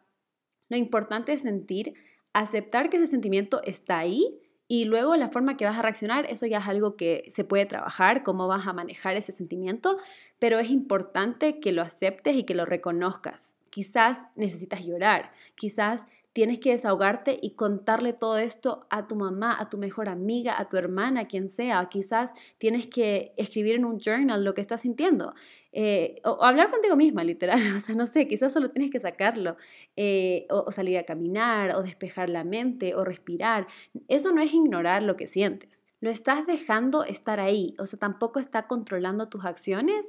lo 0.69 0.77
importante 0.77 1.33
es 1.33 1.41
sentir, 1.41 1.93
aceptar 2.33 2.89
que 2.89 2.97
ese 2.97 3.07
sentimiento 3.07 3.61
está 3.63 3.99
ahí 3.99 4.39
y 4.67 4.85
luego 4.85 5.15
la 5.15 5.29
forma 5.29 5.55
que 5.55 5.65
vas 5.65 5.77
a 5.77 5.81
reaccionar, 5.81 6.25
eso 6.25 6.45
ya 6.45 6.57
es 6.59 6.67
algo 6.67 6.97
que 6.97 7.23
se 7.31 7.45
puede 7.45 7.65
trabajar, 7.65 8.23
cómo 8.23 8.47
vas 8.47 8.67
a 8.67 8.73
manejar 8.73 9.15
ese 9.15 9.31
sentimiento, 9.31 9.97
pero 10.39 10.59
es 10.59 10.69
importante 10.69 11.59
que 11.59 11.71
lo 11.71 11.81
aceptes 11.81 12.35
y 12.35 12.43
que 12.43 12.53
lo 12.53 12.65
reconozcas. 12.65 13.55
Quizás 13.69 14.17
necesitas 14.35 14.85
llorar, 14.85 15.31
quizás 15.55 16.01
tienes 16.37 16.59
que 16.59 16.69
desahogarte 16.69 17.39
y 17.41 17.55
contarle 17.55 18.13
todo 18.13 18.37
esto 18.37 18.85
a 18.91 19.07
tu 19.07 19.15
mamá, 19.15 19.59
a 19.59 19.71
tu 19.71 19.79
mejor 19.79 20.07
amiga, 20.07 20.61
a 20.61 20.69
tu 20.69 20.77
hermana, 20.77 21.25
quien 21.25 21.49
sea. 21.49 21.83
Quizás 21.89 22.29
tienes 22.59 22.85
que 22.85 23.33
escribir 23.37 23.73
en 23.73 23.85
un 23.85 23.99
journal 23.99 24.43
lo 24.43 24.53
que 24.53 24.61
estás 24.61 24.81
sintiendo. 24.81 25.33
Eh, 25.71 26.21
o, 26.23 26.43
hablar 26.43 26.69
contigo 26.69 26.95
misma, 26.95 27.23
literal. 27.23 27.59
O 27.75 27.79
sea, 27.79 27.95
no 27.95 28.05
sé, 28.05 28.27
quizás 28.27 28.53
solo 28.53 28.69
tienes 28.69 28.91
que 28.91 28.99
sacarlo. 28.99 29.57
Eh, 29.95 30.45
o, 30.51 30.71
salir 30.71 30.99
a 30.99 31.05
caminar, 31.05 31.75
o 31.75 31.81
despejar 31.81 32.29
la 32.29 32.43
mente, 32.43 32.93
o 32.93 33.03
respirar. 33.03 33.65
Eso 34.07 34.31
no 34.31 34.43
es 34.43 34.53
ignorar 34.53 35.01
lo 35.01 35.17
que 35.17 35.25
sientes. 35.25 35.83
Lo 36.01 36.11
estás 36.11 36.45
dejando 36.45 37.03
estar 37.03 37.39
ahí. 37.39 37.73
O 37.79 37.87
sea, 37.87 37.97
tampoco 37.97 38.39
está 38.39 38.67
controlando 38.67 39.27
tus 39.27 39.43
acciones, 39.43 40.07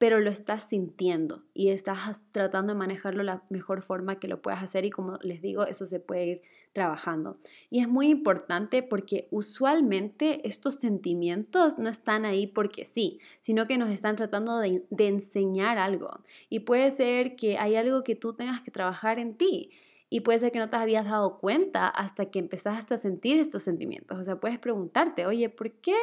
pero 0.00 0.18
lo 0.18 0.30
estás 0.30 0.62
sintiendo 0.62 1.42
y 1.52 1.68
estás 1.68 2.18
tratando 2.32 2.72
de 2.72 2.78
manejarlo 2.78 3.22
la 3.22 3.42
mejor 3.50 3.82
forma 3.82 4.18
que 4.18 4.28
lo 4.28 4.40
puedas 4.40 4.62
hacer 4.62 4.86
y 4.86 4.90
como 4.90 5.18
les 5.20 5.42
digo, 5.42 5.66
eso 5.66 5.86
se 5.86 6.00
puede 6.00 6.26
ir 6.26 6.42
trabajando. 6.72 7.36
Y 7.68 7.80
es 7.80 7.88
muy 7.88 8.08
importante 8.08 8.82
porque 8.82 9.28
usualmente 9.30 10.48
estos 10.48 10.76
sentimientos 10.76 11.78
no 11.78 11.90
están 11.90 12.24
ahí 12.24 12.46
porque 12.46 12.86
sí, 12.86 13.20
sino 13.42 13.66
que 13.66 13.76
nos 13.76 13.90
están 13.90 14.16
tratando 14.16 14.58
de, 14.58 14.86
de 14.88 15.08
enseñar 15.08 15.76
algo. 15.76 16.20
Y 16.48 16.60
puede 16.60 16.90
ser 16.92 17.36
que 17.36 17.58
hay 17.58 17.76
algo 17.76 18.02
que 18.02 18.16
tú 18.16 18.32
tengas 18.32 18.62
que 18.62 18.70
trabajar 18.70 19.18
en 19.18 19.34
ti. 19.34 19.70
Y 20.08 20.20
puede 20.20 20.38
ser 20.38 20.50
que 20.50 20.60
no 20.60 20.70
te 20.70 20.76
habías 20.76 21.04
dado 21.04 21.38
cuenta 21.40 21.88
hasta 21.88 22.30
que 22.30 22.38
empezaste 22.38 22.94
a 22.94 22.96
sentir 22.98 23.36
estos 23.36 23.64
sentimientos. 23.64 24.18
O 24.18 24.24
sea, 24.24 24.40
puedes 24.40 24.58
preguntarte, 24.58 25.26
oye, 25.26 25.50
¿por 25.50 25.70
qué 25.72 25.94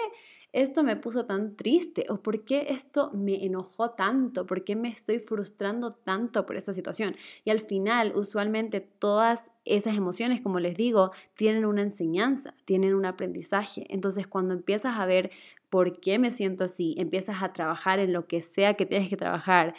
esto 0.53 0.83
me 0.83 0.95
puso 0.95 1.25
tan 1.25 1.55
triste 1.55 2.05
o 2.09 2.21
por 2.21 2.45
qué 2.45 2.67
esto 2.69 3.11
me 3.13 3.45
enojó 3.45 3.91
tanto, 3.91 4.45
por 4.45 4.63
qué 4.63 4.75
me 4.75 4.89
estoy 4.89 5.19
frustrando 5.19 5.91
tanto 5.91 6.45
por 6.45 6.55
esta 6.55 6.73
situación. 6.73 7.15
Y 7.43 7.49
al 7.51 7.59
final, 7.59 8.13
usualmente 8.15 8.81
todas 8.81 9.41
esas 9.65 9.95
emociones, 9.95 10.41
como 10.41 10.59
les 10.59 10.75
digo, 10.77 11.11
tienen 11.35 11.65
una 11.65 11.81
enseñanza, 11.81 12.53
tienen 12.65 12.95
un 12.95 13.05
aprendizaje. 13.05 13.85
Entonces, 13.89 14.27
cuando 14.27 14.53
empiezas 14.53 14.97
a 14.97 15.05
ver 15.05 15.31
por 15.69 15.99
qué 15.99 16.17
me 16.17 16.31
siento 16.31 16.63
así, 16.63 16.95
empiezas 16.97 17.43
a 17.43 17.53
trabajar 17.53 17.99
en 17.99 18.13
lo 18.13 18.27
que 18.27 18.41
sea 18.41 18.75
que 18.75 18.85
tienes 18.85 19.09
que 19.09 19.17
trabajar, 19.17 19.75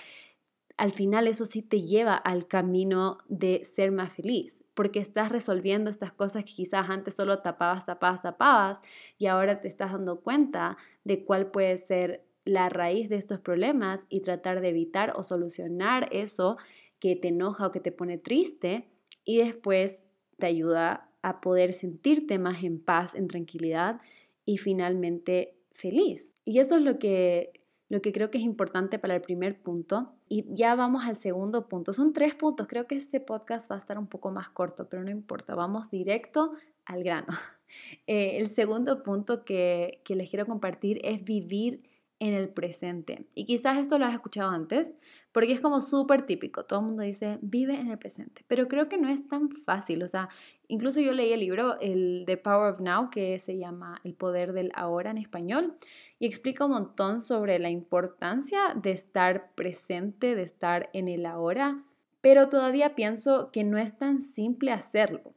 al 0.77 0.93
final 0.93 1.27
eso 1.27 1.47
sí 1.47 1.63
te 1.63 1.83
lleva 1.83 2.15
al 2.15 2.47
camino 2.47 3.19
de 3.29 3.65
ser 3.65 3.91
más 3.91 4.13
feliz 4.15 4.58
porque 4.79 5.01
estás 5.01 5.33
resolviendo 5.33 5.91
estas 5.91 6.13
cosas 6.13 6.45
que 6.45 6.55
quizás 6.55 6.89
antes 6.89 7.15
solo 7.15 7.41
tapabas, 7.41 7.85
tapabas, 7.85 8.23
tapabas 8.23 8.81
y 9.19 9.27
ahora 9.27 9.61
te 9.61 9.67
estás 9.67 9.91
dando 9.91 10.21
cuenta 10.21 10.77
de 11.03 11.25
cuál 11.25 11.51
puede 11.51 11.79
ser 11.79 12.23
la 12.45 12.69
raíz 12.69 13.09
de 13.09 13.17
estos 13.17 13.41
problemas 13.41 14.07
y 14.09 14.21
tratar 14.21 14.61
de 14.61 14.69
evitar 14.69 15.15
o 15.17 15.25
solucionar 15.25 16.09
eso 16.13 16.57
que 17.01 17.17
te 17.17 17.27
enoja 17.27 17.67
o 17.67 17.73
que 17.73 17.81
te 17.81 17.91
pone 17.91 18.19
triste 18.19 18.85
y 19.25 19.39
después 19.39 20.01
te 20.37 20.47
ayuda 20.47 21.11
a 21.23 21.41
poder 21.41 21.73
sentirte 21.73 22.39
más 22.39 22.63
en 22.63 22.79
paz, 22.79 23.17
en 23.17 23.27
tranquilidad 23.27 24.01
y 24.47 24.59
finalmente 24.59 25.57
feliz. 25.73 26.33
Y 26.45 26.61
eso 26.61 26.77
es 26.77 26.83
lo 26.83 27.01
que 27.01 27.58
lo 27.89 28.03
que 28.03 28.13
creo 28.13 28.31
que 28.31 28.39
es 28.39 28.45
importante 28.45 28.99
para 28.99 29.15
el 29.15 29.23
primer 29.23 29.61
punto. 29.61 30.13
Y 30.29 30.45
ya 30.55 30.75
vamos 30.75 31.05
al 31.05 31.17
segundo 31.17 31.69
punto. 31.69 31.93
Son 31.93 32.13
tres 32.13 32.35
puntos. 32.35 32.67
Creo 32.69 32.87
que 32.87 32.97
este 32.97 33.21
podcast 33.21 33.71
va 33.71 33.77
a 33.77 33.79
estar 33.79 33.99
un 33.99 34.07
poco 34.07 34.31
más 34.31 34.49
corto, 34.51 34.89
pero 34.89 35.03
no 35.03 35.11
importa. 35.11 35.55
Vamos 35.55 35.91
directo 35.91 36.53
al 36.85 37.03
grano. 37.03 37.29
Eh, 38.07 38.39
el 38.39 38.49
segundo 38.49 39.03
punto 39.03 39.45
que, 39.45 40.01
que 40.03 40.17
les 40.17 40.31
quiero 40.31 40.47
compartir 40.47 41.03
es 41.05 41.23
vivir 41.23 41.83
en 42.19 42.33
el 42.33 42.49
presente. 42.49 43.27
Y 43.35 43.45
quizás 43.45 43.77
esto 43.77 43.99
lo 43.99 44.07
has 44.07 44.15
escuchado 44.15 44.51
antes, 44.51 44.91
porque 45.33 45.53
es 45.53 45.61
como 45.61 45.81
súper 45.81 46.27
típico. 46.27 46.65
Todo 46.65 46.81
el 46.81 46.87
mundo 46.87 47.03
dice, 47.03 47.39
vive 47.43 47.75
en 47.75 47.91
el 47.91 47.99
presente. 47.99 48.45
Pero 48.49 48.69
creo 48.69 48.89
que 48.89 48.99
no 48.99 49.09
es 49.09 49.27
tan 49.29 49.51
fácil. 49.51 50.03
O 50.03 50.09
sea, 50.09 50.29
incluso 50.69 51.01
yo 51.01 51.13
leí 51.13 51.33
el 51.33 51.41
libro, 51.41 51.79
el 51.81 52.25
The 52.27 52.37
Power 52.39 52.75
of 52.75 52.81
Now, 52.81 53.11
que 53.11 53.39
se 53.39 53.59
llama 53.59 54.01
El 54.05 54.15
Poder 54.15 54.53
del 54.53 54.73
Ahora 54.75 55.11
en 55.11 55.19
español 55.19 55.77
y 56.19 56.27
explica 56.27 56.65
un 56.65 56.73
montón 56.73 57.21
sobre 57.21 57.59
la 57.59 57.71
importancia 57.71 58.59
de 58.75 58.93
estar 58.93 59.53
presente, 59.55 60.35
de 60.35 60.43
estar 60.43 60.91
en 60.93 61.09
el 61.09 61.27
ahora, 61.27 61.85
pero 62.21 62.49
todavía 62.49 62.95
pienso 62.95 63.51
que 63.53 63.65
no 63.65 63.79
es 63.79 63.97
tan 63.97 64.21
simple 64.21 64.73
hacerlo. 64.73 65.35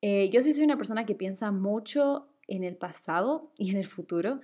Eh, 0.00 0.30
yo 0.30 0.42
sí 0.42 0.52
soy 0.54 0.64
una 0.64 0.78
persona 0.78 1.04
que 1.04 1.14
piensa 1.14 1.52
mucho 1.52 2.26
en 2.48 2.64
el 2.64 2.76
pasado 2.76 3.50
y 3.56 3.70
en 3.70 3.76
el 3.76 3.86
futuro. 3.86 4.40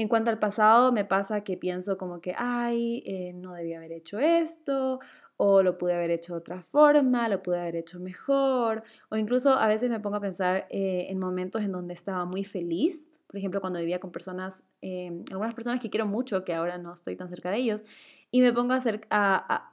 En 0.00 0.08
cuanto 0.08 0.30
al 0.30 0.38
pasado, 0.38 0.92
me 0.92 1.04
pasa 1.04 1.44
que 1.44 1.58
pienso 1.58 1.98
como 1.98 2.22
que, 2.22 2.34
ay, 2.34 3.02
eh, 3.04 3.34
no 3.34 3.52
debía 3.52 3.76
haber 3.76 3.92
hecho 3.92 4.18
esto, 4.18 4.98
o 5.36 5.62
lo 5.62 5.76
pude 5.76 5.92
haber 5.92 6.10
hecho 6.10 6.32
de 6.32 6.38
otra 6.38 6.62
forma, 6.62 7.28
lo 7.28 7.42
pude 7.42 7.60
haber 7.60 7.76
hecho 7.76 8.00
mejor, 8.00 8.82
o 9.10 9.18
incluso 9.18 9.50
a 9.50 9.68
veces 9.68 9.90
me 9.90 10.00
pongo 10.00 10.16
a 10.16 10.20
pensar 10.20 10.66
eh, 10.70 11.08
en 11.10 11.18
momentos 11.18 11.62
en 11.62 11.72
donde 11.72 11.92
estaba 11.92 12.24
muy 12.24 12.44
feliz 12.44 13.06
por 13.26 13.36
ejemplo, 13.36 13.60
cuando 13.60 13.78
vivía 13.78 14.00
con 14.00 14.10
personas, 14.10 14.64
em, 14.80 15.24
algunas 15.30 15.54
personas 15.54 15.80
que 15.80 15.88
quiero 15.88 16.04
mucho, 16.04 16.44
que 16.44 16.52
ahora 16.52 16.78
no 16.78 16.92
estoy 16.92 17.14
tan 17.14 17.28
cerca 17.28 17.52
de 17.52 17.58
ellos, 17.58 17.84
y 18.32 18.40
me 18.40 18.52
pongo 18.52 18.72
a, 18.72 18.76
hacer, 18.76 19.06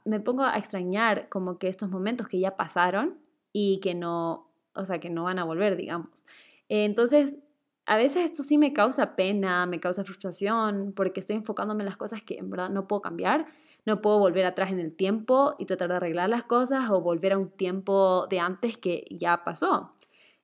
me 0.04 0.20
pongo 0.20 0.44
a 0.44 0.56
extrañar 0.56 1.28
como 1.28 1.58
que 1.58 1.66
estos 1.66 1.90
momentos 1.90 2.28
que 2.28 2.38
ya 2.38 2.56
pasaron 2.56 3.18
y 3.52 3.80
que 3.80 3.96
no, 3.96 4.46
o 4.74 4.84
sea, 4.84 5.00
que 5.00 5.10
no 5.10 5.24
van 5.24 5.40
a 5.40 5.44
volver, 5.44 5.74
digamos. 5.76 6.22
entonces, 6.68 7.34
a 7.88 7.96
veces 7.96 8.24
esto 8.24 8.42
sí 8.42 8.58
me 8.58 8.74
causa 8.74 9.16
pena, 9.16 9.64
me 9.64 9.80
causa 9.80 10.04
frustración, 10.04 10.92
porque 10.94 11.20
estoy 11.20 11.36
enfocándome 11.36 11.82
en 11.82 11.86
las 11.86 11.96
cosas 11.96 12.22
que 12.22 12.36
en 12.36 12.50
verdad 12.50 12.68
no 12.68 12.86
puedo 12.86 13.00
cambiar. 13.00 13.46
No 13.86 14.02
puedo 14.02 14.18
volver 14.18 14.44
atrás 14.44 14.70
en 14.70 14.78
el 14.78 14.94
tiempo 14.94 15.54
y 15.58 15.64
tratar 15.64 15.88
de 15.88 15.96
arreglar 15.96 16.28
las 16.28 16.42
cosas 16.42 16.90
o 16.90 17.00
volver 17.00 17.32
a 17.32 17.38
un 17.38 17.48
tiempo 17.48 18.26
de 18.28 18.40
antes 18.40 18.76
que 18.76 19.06
ya 19.10 19.42
pasó. 19.42 19.94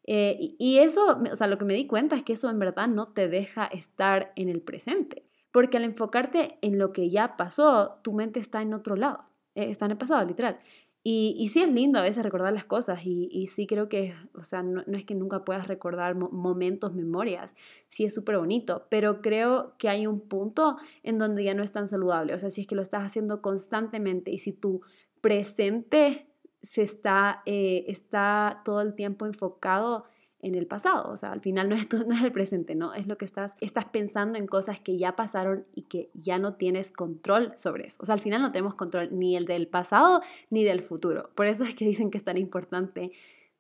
Eh, 0.07 0.55
y 0.59 0.79
eso, 0.79 1.21
o 1.31 1.37
sea, 1.37 1.47
lo 1.47 1.59
que 1.59 1.67
me 1.67 1.75
di 1.75 1.87
cuenta 1.87 2.17
es 2.17 2.23
que 2.23 2.33
eso 2.33 2.49
en 2.49 2.59
verdad 2.59 2.89
no 2.89 3.09
te 3.09 3.29
deja 3.29 3.67
estar 3.67 4.33
en 4.37 4.49
el 4.49 4.63
presente. 4.63 5.29
Porque 5.53 5.77
al 5.77 5.85
enfocarte 5.85 6.59
en 6.63 6.79
lo 6.79 6.95
que 6.95 7.11
ya 7.11 7.37
pasó, 7.37 8.01
tu 8.03 8.15
mente 8.15 8.41
está 8.41 8.63
en 8.63 8.73
otro 8.73 8.97
lado, 8.97 9.25
eh, 9.55 9.69
está 9.69 9.85
en 9.85 9.91
el 9.91 9.99
pasado, 9.99 10.25
literal. 10.25 10.59
Y, 11.07 11.51
sí 11.53 11.61
es 11.61 11.71
lindo 11.71 11.99
a 11.99 12.03
veces 12.03 12.23
recordar 12.23 12.55
las 12.55 12.65
cosas 12.65 13.01
y, 13.05 13.47
sí 13.49 13.67
creo 13.67 13.91
que, 13.91 14.15
o 14.33 14.43
sea, 14.43 14.63
no, 14.63 14.81
es 14.81 15.05
que 15.05 15.15
nunca 15.15 15.45
puedas 15.45 15.69
recordar 15.69 16.15
momentos, 16.15 16.95
memorias, 16.95 17.55
sí 17.91 18.07
es 18.07 18.15
súper 18.15 18.39
bonito, 18.39 18.87
pero 18.89 19.21
creo 19.21 19.75
que 19.77 19.91
hay 19.91 20.07
un 20.07 20.21
punto 20.21 20.79
en 21.03 21.19
donde 21.19 21.45
ya 21.45 21.53
no 21.53 21.63
es 21.63 21.73
tan 21.73 21.89
saludable, 21.89 22.33
o 22.33 22.39
sea, 22.39 22.49
si 22.49 22.63
es 22.63 22.67
que 22.67 22.75
lo 22.75 22.81
estás 22.81 23.05
haciendo 23.05 23.43
constantemente 23.43 24.31
y 24.31 24.39
si 24.39 24.53
tu 24.53 24.81
presente 25.21 26.27
se 26.63 26.81
está, 26.81 27.43
eh, 27.45 27.85
está 27.89 28.63
todo 28.65 28.81
el 28.81 28.95
tiempo 28.95 29.27
enfocado 29.27 30.07
en 30.45 30.55
el 30.55 30.67
pasado, 30.67 31.11
o 31.11 31.17
sea, 31.17 31.33
al 31.33 31.41
final 31.41 31.69
no 31.69 31.75
es, 31.75 31.83
es 31.93 32.23
el 32.23 32.33
presente, 32.33 32.75
¿no? 32.75 32.93
Es 32.93 33.07
lo 33.07 33.17
que 33.17 33.25
estás, 33.25 33.55
estás 33.61 33.87
pensando 33.87 34.39
en 34.39 34.47
cosas 34.47 34.79
que 34.79 34.99
ya 34.99 35.17
pasaron 35.17 35.65
y 35.75 35.83
que 35.83 36.11
ya 36.13 36.39
no 36.39 36.55
tienes 36.55 36.93
control 36.93 37.53
sobre 37.57 37.87
eso. 37.87 37.99
O 38.03 38.07
sea, 38.07 38.15
al 38.15 38.21
final 38.21 38.43
no 38.43 38.53
tenemos 38.53 38.75
control 38.75 39.09
ni 39.13 39.37
el 39.37 39.47
del 39.47 39.67
pasado 39.67 40.21
ni 40.51 40.63
del 40.63 40.83
futuro. 40.83 41.31
Por 41.35 41.47
eso 41.47 41.65
es 41.65 41.75
que 41.75 41.87
dicen 41.87 42.11
que 42.11 42.19
es 42.19 42.25
tan 42.25 42.37
importante 42.37 43.13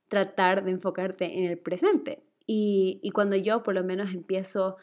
tratar 0.08 0.64
de 0.64 0.72
enfocarte 0.72 1.38
en 1.38 1.44
el 1.46 1.58
presente. 1.58 2.22
Y, 2.46 3.00
y 3.02 3.10
cuando 3.10 3.36
yo 3.36 3.62
por 3.62 3.74
lo 3.74 3.82
menos 3.82 4.12
empiezo 4.12 4.76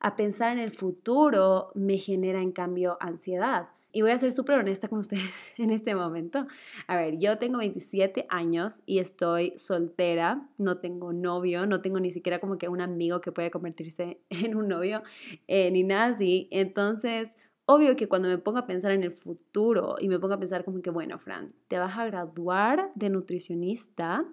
a 0.00 0.16
pensar 0.16 0.52
en 0.52 0.58
el 0.58 0.72
futuro, 0.72 1.70
me 1.74 1.98
genera 1.98 2.40
en 2.40 2.52
cambio 2.52 2.96
ansiedad 2.98 3.68
y 3.92 4.02
voy 4.02 4.10
a 4.10 4.18
ser 4.18 4.32
súper 4.32 4.58
honesta 4.58 4.88
con 4.88 4.98
ustedes 4.98 5.22
en 5.58 5.70
este 5.70 5.94
momento. 5.94 6.46
A 6.86 6.96
ver, 6.96 7.18
yo 7.18 7.38
tengo 7.38 7.58
27 7.58 8.26
años 8.28 8.82
y 8.86 8.98
estoy 8.98 9.52
soltera, 9.56 10.48
no 10.58 10.78
tengo 10.78 11.12
novio, 11.12 11.66
no 11.66 11.80
tengo 11.80 12.00
ni 12.00 12.10
siquiera 12.10 12.40
como 12.40 12.58
que 12.58 12.68
un 12.68 12.80
amigo 12.80 13.20
que 13.20 13.32
puede 13.32 13.50
convertirse 13.50 14.18
en 14.30 14.56
un 14.56 14.68
novio, 14.68 15.02
eh, 15.46 15.70
ni 15.70 15.84
nada 15.84 16.06
así. 16.14 16.48
Entonces, 16.50 17.30
obvio 17.66 17.96
que 17.96 18.08
cuando 18.08 18.28
me 18.28 18.38
pongo 18.38 18.58
a 18.58 18.66
pensar 18.66 18.92
en 18.92 19.02
el 19.02 19.12
futuro 19.12 19.96
y 20.00 20.08
me 20.08 20.18
pongo 20.18 20.34
a 20.34 20.40
pensar 20.40 20.64
como 20.64 20.82
que, 20.82 20.90
bueno, 20.90 21.18
Fran, 21.18 21.52
te 21.68 21.78
vas 21.78 21.96
a 21.98 22.06
graduar 22.06 22.90
de 22.94 23.10
nutricionista 23.10 24.24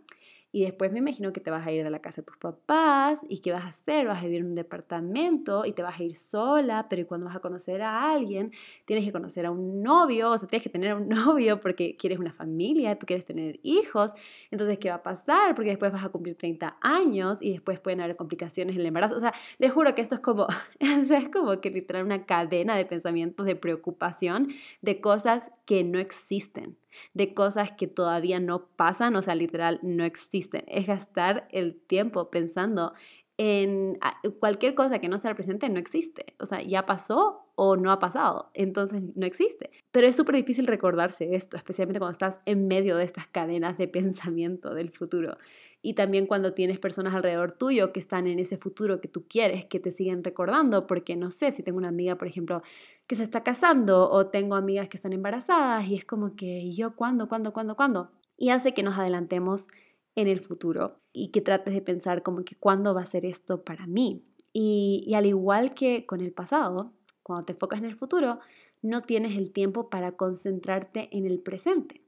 y 0.51 0.63
después 0.63 0.91
me 0.91 0.99
imagino 0.99 1.31
que 1.31 1.41
te 1.41 1.51
vas 1.51 1.65
a 1.65 1.71
ir 1.71 1.83
de 1.83 1.89
la 1.89 1.99
casa 1.99 2.21
de 2.21 2.25
tus 2.25 2.37
papás 2.37 3.19
y 3.29 3.39
qué 3.39 3.51
vas 3.51 3.65
a 3.65 3.67
hacer, 3.67 4.07
vas 4.07 4.19
a 4.19 4.25
vivir 4.25 4.41
en 4.41 4.47
un 4.47 4.55
departamento 4.55 5.63
y 5.65 5.73
te 5.73 5.83
vas 5.83 5.99
a 5.99 6.03
ir 6.03 6.15
sola, 6.15 6.87
pero 6.89 7.05
cuando 7.05 7.27
vas 7.27 7.35
a 7.35 7.39
conocer 7.39 7.81
a 7.83 8.11
alguien, 8.11 8.51
tienes 8.85 9.05
que 9.05 9.11
conocer 9.11 9.45
a 9.45 9.51
un 9.51 9.83
novio, 9.83 10.31
o 10.31 10.37
sea, 10.37 10.47
tienes 10.47 10.63
que 10.63 10.69
tener 10.69 10.95
un 10.95 11.07
novio 11.09 11.61
porque 11.61 11.95
quieres 11.97 12.17
una 12.17 12.33
familia, 12.33 12.97
tú 12.97 13.05
quieres 13.05 13.25
tener 13.25 13.59
hijos, 13.61 14.11
entonces, 14.49 14.79
¿qué 14.79 14.89
va 14.89 14.95
a 14.95 15.03
pasar? 15.03 15.53
Porque 15.53 15.69
después 15.69 15.91
vas 15.91 16.03
a 16.03 16.09
cumplir 16.09 16.35
30 16.35 16.77
años 16.81 17.37
y 17.41 17.51
después 17.51 17.79
pueden 17.79 18.01
haber 18.01 18.15
complicaciones 18.15 18.75
en 18.75 18.81
el 18.81 18.87
embarazo. 18.87 19.15
O 19.17 19.19
sea, 19.19 19.33
les 19.59 19.71
juro 19.71 19.93
que 19.93 20.01
esto 20.01 20.15
es 20.15 20.21
como, 20.21 20.47
es 20.79 21.29
como 21.29 21.61
que 21.61 21.69
literal 21.69 22.03
una 22.03 22.25
cadena 22.25 22.75
de 22.75 22.85
pensamientos, 22.85 23.45
de 23.45 23.55
preocupación, 23.55 24.49
de 24.81 24.99
cosas 24.99 25.43
que 25.65 25.83
no 25.83 25.99
existen 25.99 26.77
de 27.13 27.33
cosas 27.33 27.71
que 27.71 27.87
todavía 27.87 28.39
no 28.39 28.67
pasan, 28.75 29.15
o 29.15 29.21
sea, 29.21 29.35
literal 29.35 29.79
no 29.83 30.03
existen. 30.03 30.63
Es 30.67 30.87
gastar 30.87 31.47
el 31.51 31.79
tiempo 31.79 32.29
pensando 32.29 32.93
en 33.37 33.97
cualquier 34.41 34.75
cosa 34.75 34.99
que 34.99 35.07
no 35.07 35.17
sea 35.17 35.29
el 35.31 35.35
presente 35.35 35.69
no 35.69 35.79
existe. 35.79 36.25
O 36.39 36.45
sea, 36.45 36.61
ya 36.61 36.85
pasó 36.85 37.45
o 37.55 37.77
no 37.77 37.89
ha 37.91 37.99
pasado, 37.99 38.51
entonces 38.53 39.01
no 39.15 39.25
existe. 39.25 39.69
Pero 39.91 40.07
es 40.07 40.17
súper 40.17 40.35
difícil 40.35 40.67
recordarse 40.67 41.35
esto, 41.35 41.55
especialmente 41.55 41.99
cuando 41.99 42.11
estás 42.11 42.37
en 42.45 42.67
medio 42.67 42.97
de 42.97 43.05
estas 43.05 43.27
cadenas 43.27 43.77
de 43.77 43.87
pensamiento 43.87 44.73
del 44.73 44.91
futuro 44.91 45.37
y 45.81 45.93
también 45.93 46.27
cuando 46.27 46.53
tienes 46.53 46.79
personas 46.79 47.13
alrededor 47.13 47.53
tuyo 47.53 47.93
que 47.93 47.99
están 47.99 48.27
en 48.27 48.39
ese 48.39 48.57
futuro 48.57 48.99
que 48.99 49.07
tú 49.07 49.25
quieres, 49.27 49.65
que 49.65 49.79
te 49.79 49.91
siguen 49.91 50.23
recordando, 50.23 50.87
porque 50.87 51.15
no 51.15 51.31
sé, 51.31 51.51
si 51.51 51.63
tengo 51.63 51.77
una 51.77 51.87
amiga, 51.87 52.15
por 52.15 52.27
ejemplo, 52.27 52.61
que 53.07 53.15
se 53.15 53.23
está 53.23 53.43
casando 53.43 54.09
o 54.11 54.27
tengo 54.27 54.55
amigas 54.55 54.89
que 54.89 54.97
están 54.97 55.13
embarazadas 55.13 55.87
y 55.87 55.95
es 55.95 56.03
como 56.03 56.35
que 56.35 56.71
yo, 56.73 56.95
¿cuándo, 56.95 57.29
cuándo, 57.29 57.53
cuándo, 57.53 57.75
cuándo? 57.75 58.11
Y 58.37 58.49
hace 58.49 58.73
que 58.73 58.83
nos 58.83 58.97
adelantemos 58.97 59.67
en 60.15 60.27
el 60.27 60.41
futuro 60.41 60.99
y 61.13 61.29
que 61.29 61.41
trates 61.41 61.73
de 61.73 61.81
pensar 61.81 62.23
como 62.23 62.43
que 62.43 62.55
cuándo 62.55 62.93
va 62.93 63.01
a 63.01 63.05
ser 63.05 63.25
esto 63.25 63.63
para 63.63 63.87
mí. 63.87 64.23
Y, 64.51 65.05
y 65.07 65.13
al 65.13 65.25
igual 65.25 65.73
que 65.73 66.05
con 66.05 66.19
el 66.19 66.33
pasado, 66.33 66.91
cuando 67.23 67.45
te 67.45 67.53
enfocas 67.53 67.79
en 67.79 67.85
el 67.85 67.95
futuro, 67.95 68.39
no 68.81 69.01
tienes 69.01 69.37
el 69.37 69.51
tiempo 69.51 69.89
para 69.89 70.13
concentrarte 70.13 71.09
en 71.15 71.25
el 71.25 71.39
presente. 71.39 72.01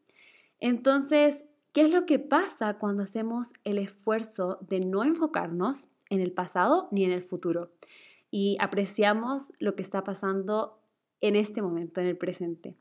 Entonces, 0.59 1.43
¿qué 1.73 1.81
es 1.81 1.91
lo 1.91 2.05
que 2.05 2.19
pasa 2.19 2.77
cuando 2.77 3.03
hacemos 3.03 3.53
el 3.63 3.77
esfuerzo 3.77 4.59
de 4.61 4.79
no 4.79 5.03
enfocarnos 5.03 5.87
en 6.09 6.21
el 6.21 6.31
pasado 6.31 6.87
ni 6.91 7.05
en 7.05 7.11
el 7.11 7.23
futuro? 7.23 7.71
Y 8.29 8.57
apreciamos 8.59 9.51
lo 9.59 9.75
que 9.75 9.81
está 9.81 10.03
pasando 10.03 10.79
en 11.21 11.35
este 11.35 11.61
momento, 11.61 12.01
en 12.01 12.07
el 12.07 12.17
presente. 12.17 12.75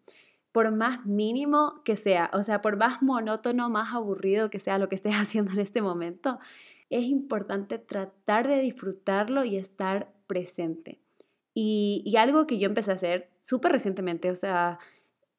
Por 0.53 0.73
más 0.73 1.07
mínimo 1.07 1.83
que 1.85 1.97
sea, 1.97 2.31
o 2.33 2.43
sea, 2.43 2.61
por 2.63 2.77
más 2.77 3.03
monótono, 3.03 3.71
más 3.71 3.95
aburrido 3.95 4.51
que 4.51 4.59
sea 4.59 4.79
lo 4.79 4.89
que 4.89 4.97
estés 4.97 5.15
haciendo 5.17 5.53
en 5.53 5.61
este 5.61 5.83
momento, 5.83 6.39
es 6.89 7.05
importante 7.05 7.79
tratar 7.79 8.49
de 8.49 8.61
disfrutarlo 8.61 9.45
y 9.45 9.57
estar 9.57 10.13
presente. 10.27 10.99
Y, 11.55 12.15
algo 12.17 12.47
que 12.47 12.59
yo 12.59 12.67
empecé 12.67 12.91
a 12.93 12.95
hacer 12.95 13.29
súper 13.43 13.73
recientemente, 13.73 14.31
o 14.31 14.35
sea, 14.35 14.79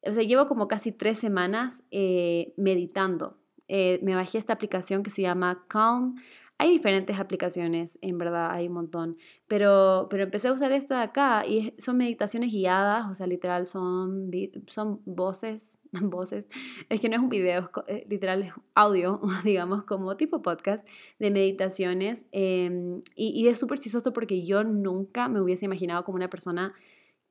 o 0.04 0.12
sea, 0.12 0.24
llevo 0.24 0.48
como 0.48 0.68
casi 0.68 0.92
tres 0.92 1.20
semanas 1.20 1.82
eh, 1.92 2.54
meditando. 2.58 3.38
Eh, 3.74 4.00
me 4.04 4.16
bajé 4.16 4.38
esta 4.38 4.52
aplicación 4.52 5.02
que 5.02 5.12
se 5.12 5.22
llama 5.22 5.64
Calm. 5.70 6.16
Hay 6.58 6.72
diferentes 6.72 7.18
aplicaciones, 7.18 7.98
en 8.02 8.18
verdad, 8.18 8.52
hay 8.52 8.68
un 8.68 8.74
montón. 8.74 9.18
Pero, 9.48 10.08
pero 10.10 10.24
empecé 10.24 10.50
a 10.50 10.52
usar 10.52 10.74
esta 10.74 10.98
de 10.98 11.04
acá 11.04 11.46
y 11.48 11.74
son 11.78 11.96
meditaciones 11.96 12.52
guiadas, 12.52 13.10
o 13.10 13.16
sea, 13.16 13.28
literal 13.28 13.68
son, 13.68 14.30
son 14.68 15.00
voces, 15.06 15.80
voces. 15.94 16.50
Es 16.90 17.00
que 17.00 17.08
no 17.08 17.16
es 17.16 17.22
un 17.22 17.30
video, 17.30 17.72
es, 17.88 18.10
literal 18.10 18.44
es 18.44 18.52
audio, 18.76 19.22
digamos, 19.46 19.84
como 19.84 20.18
tipo 20.18 20.42
podcast 20.42 20.86
de 21.18 21.32
meditaciones. 21.32 22.26
Em, 22.34 23.02
y, 23.16 23.30
y 23.30 23.48
es 23.48 23.58
súper 23.58 23.80
chistoso 23.80 24.12
porque 24.12 24.46
yo 24.46 24.66
nunca 24.66 25.30
me 25.30 25.40
hubiese 25.40 25.64
imaginado 25.64 26.04
como 26.04 26.18
una 26.18 26.30
persona 26.30 26.74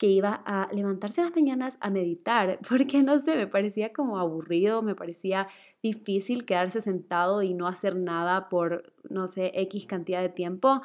que 0.00 0.06
iba 0.06 0.42
a 0.46 0.66
levantarse 0.72 1.20
las 1.20 1.36
mañanas 1.36 1.76
a 1.78 1.90
meditar, 1.90 2.58
porque 2.68 3.02
no 3.02 3.18
sé, 3.18 3.36
me 3.36 3.46
parecía 3.46 3.92
como 3.92 4.18
aburrido, 4.18 4.80
me 4.80 4.94
parecía 4.94 5.48
difícil 5.82 6.46
quedarse 6.46 6.80
sentado 6.80 7.42
y 7.42 7.52
no 7.52 7.68
hacer 7.68 7.96
nada 7.96 8.48
por, 8.48 8.94
no 9.10 9.28
sé, 9.28 9.52
X 9.54 9.84
cantidad 9.84 10.22
de 10.22 10.30
tiempo. 10.30 10.80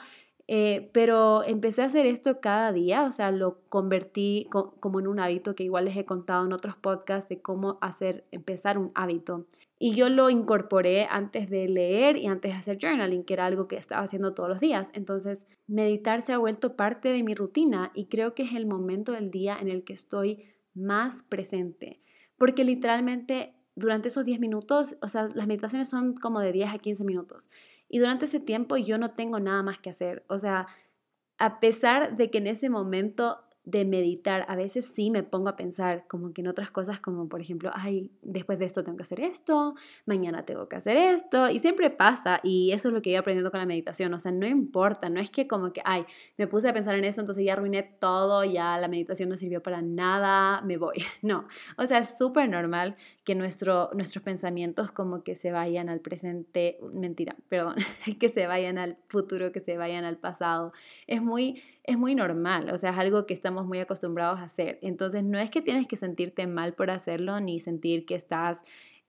Eh, 0.48 0.90
pero 0.94 1.44
empecé 1.46 1.82
a 1.82 1.86
hacer 1.86 2.06
esto 2.06 2.42
cada 2.42 2.74
día, 2.74 3.04
o 3.06 3.12
sea, 3.12 3.32
lo 3.32 3.58
convertí 3.70 4.48
como 4.52 5.00
en 5.00 5.08
un 5.08 5.20
hábito 5.20 5.56
que 5.56 5.64
igual 5.64 5.86
les 5.86 5.96
he 5.98 6.06
contado 6.06 6.46
en 6.46 6.52
otros 6.54 6.76
podcasts 6.76 7.30
de 7.30 7.42
cómo 7.42 7.78
hacer, 7.82 8.26
empezar 8.32 8.78
un 8.78 8.92
hábito. 8.96 9.46
Y 9.86 9.94
yo 9.94 10.10
lo 10.10 10.32
incorporé 10.32 11.06
antes 11.06 11.48
de 11.48 11.68
leer 11.68 12.18
y 12.18 12.26
antes 12.26 12.52
de 12.52 12.58
hacer 12.58 12.80
journaling, 12.82 13.24
que 13.24 13.36
era 13.36 13.46
algo 13.46 13.68
que 13.68 13.78
estaba 13.78 14.02
haciendo 14.02 14.34
todos 14.34 14.50
los 14.50 14.60
días. 14.60 14.90
Entonces, 14.94 15.46
meditar 15.68 16.24
se 16.24 16.34
ha 16.34 16.40
vuelto 16.40 16.76
parte 16.76 17.10
de 17.10 17.22
mi 17.22 17.36
rutina 17.36 17.92
y 17.94 18.08
creo 18.08 18.34
que 18.34 18.42
es 18.42 18.54
el 18.54 18.66
momento 18.66 19.12
del 19.12 19.30
día 19.30 19.56
en 19.62 19.70
el 19.70 19.84
que 19.84 19.94
estoy 19.94 20.44
más 20.74 21.22
presente. 21.30 22.02
Porque 22.36 22.64
literalmente 22.64 23.54
durante 23.76 24.08
esos 24.08 24.26
10 24.26 24.40
minutos, 24.40 24.98
o 25.04 25.08
sea, 25.08 25.28
las 25.36 25.46
meditaciones 25.46 25.88
son 25.88 26.16
como 26.16 26.40
de 26.40 26.52
10 26.52 26.74
a 26.74 26.80
15 26.80 27.04
minutos. 27.04 27.48
Y 27.88 28.00
durante 28.00 28.26
ese 28.26 28.40
tiempo 28.40 28.78
yo 28.78 28.98
no 28.98 29.12
tengo 29.12 29.40
nada 29.40 29.62
más 29.62 29.78
que 29.78 29.92
hacer. 29.92 30.26
O 30.30 30.40
sea, 30.40 30.66
a 31.38 31.60
pesar 31.60 32.18
de 32.18 32.32
que 32.32 32.40
en 32.40 32.48
ese 32.48 32.72
momento 32.72 33.38
de 33.66 33.84
meditar, 33.84 34.46
a 34.48 34.56
veces 34.56 34.86
sí 34.96 35.10
me 35.10 35.24
pongo 35.24 35.50
a 35.50 35.56
pensar 35.56 36.06
como 36.08 36.34
que 36.34 36.42
en 36.42 36.48
otras 36.48 36.70
cosas, 36.72 37.00
como 37.00 37.28
por 37.28 37.42
ejemplo, 37.42 37.72
ay, 37.74 38.12
después 38.22 38.60
de 38.60 38.66
esto 38.66 38.84
tengo 38.84 38.98
que 38.98 39.04
hacer 39.04 39.20
esto, 39.20 39.76
mañana 40.06 40.46
tengo 40.46 40.70
que 40.70 40.76
hacer 40.76 40.98
esto, 40.98 41.50
y 41.50 41.60
siempre 41.60 41.90
pasa, 41.90 42.40
y 42.44 42.72
eso 42.72 42.90
es 42.90 42.94
lo 42.94 43.02
que 43.02 43.12
he 43.12 43.18
aprendiendo 43.18 43.52
con 43.52 43.60
la 43.60 43.66
meditación, 43.66 44.14
o 44.14 44.20
sea, 44.20 44.32
no 44.32 44.46
importa, 44.46 45.10
no 45.10 45.20
es 45.20 45.30
que 45.30 45.48
como 45.48 45.74
que, 45.74 45.82
ay, 45.84 46.06
me 46.38 46.48
puse 46.48 46.70
a 46.70 46.74
pensar 46.74 46.96
en 46.96 47.06
eso, 47.06 47.22
entonces 47.22 47.44
ya 47.44 47.54
arruiné 47.54 47.84
todo, 47.84 48.44
ya 48.44 48.78
la 48.78 48.88
meditación 48.88 49.30
no 49.30 49.36
sirvió 49.36 49.62
para 49.62 49.82
nada, 49.82 50.62
me 50.62 50.78
voy, 50.78 50.98
no, 51.22 51.48
o 51.78 51.86
sea, 51.88 52.00
es 52.00 52.18
súper 52.18 52.48
normal 52.50 52.96
que 53.26 53.36
nuestro, 53.36 53.90
nuestros 53.94 54.24
pensamientos 54.24 54.92
como 54.92 55.24
que 55.24 55.36
se 55.36 55.52
vayan 55.52 55.90
al 55.90 56.00
presente, 56.00 56.78
mentira, 56.94 57.36
perdón, 57.50 57.76
que 58.20 58.30
se 58.30 58.48
vayan 58.48 58.78
al 58.78 58.98
futuro, 59.10 59.52
que 59.52 59.60
se 59.60 59.78
vayan 59.78 60.06
al 60.06 60.18
pasado, 60.18 60.72
es 61.08 61.22
muy 61.22 61.62
es 61.88 62.00
muy 62.00 62.16
normal, 62.16 62.72
o 62.72 62.78
sea, 62.80 62.92
es 62.92 62.98
algo 62.98 63.28
que 63.28 63.36
estamos 63.36 63.68
muy 63.68 63.80
acostumbrados 63.80 64.40
a 64.40 64.44
hacer. 64.44 64.80
Entonces, 64.82 65.24
no 65.24 65.38
es 65.38 65.52
que 65.52 65.62
tienes 65.62 65.88
que 65.88 65.98
sentirte 65.98 66.48
mal 66.48 66.74
por 66.74 66.90
hacerlo, 66.90 67.40
ni 67.40 67.60
sentir 67.60 68.08
que 68.08 68.16
estás 68.16 68.58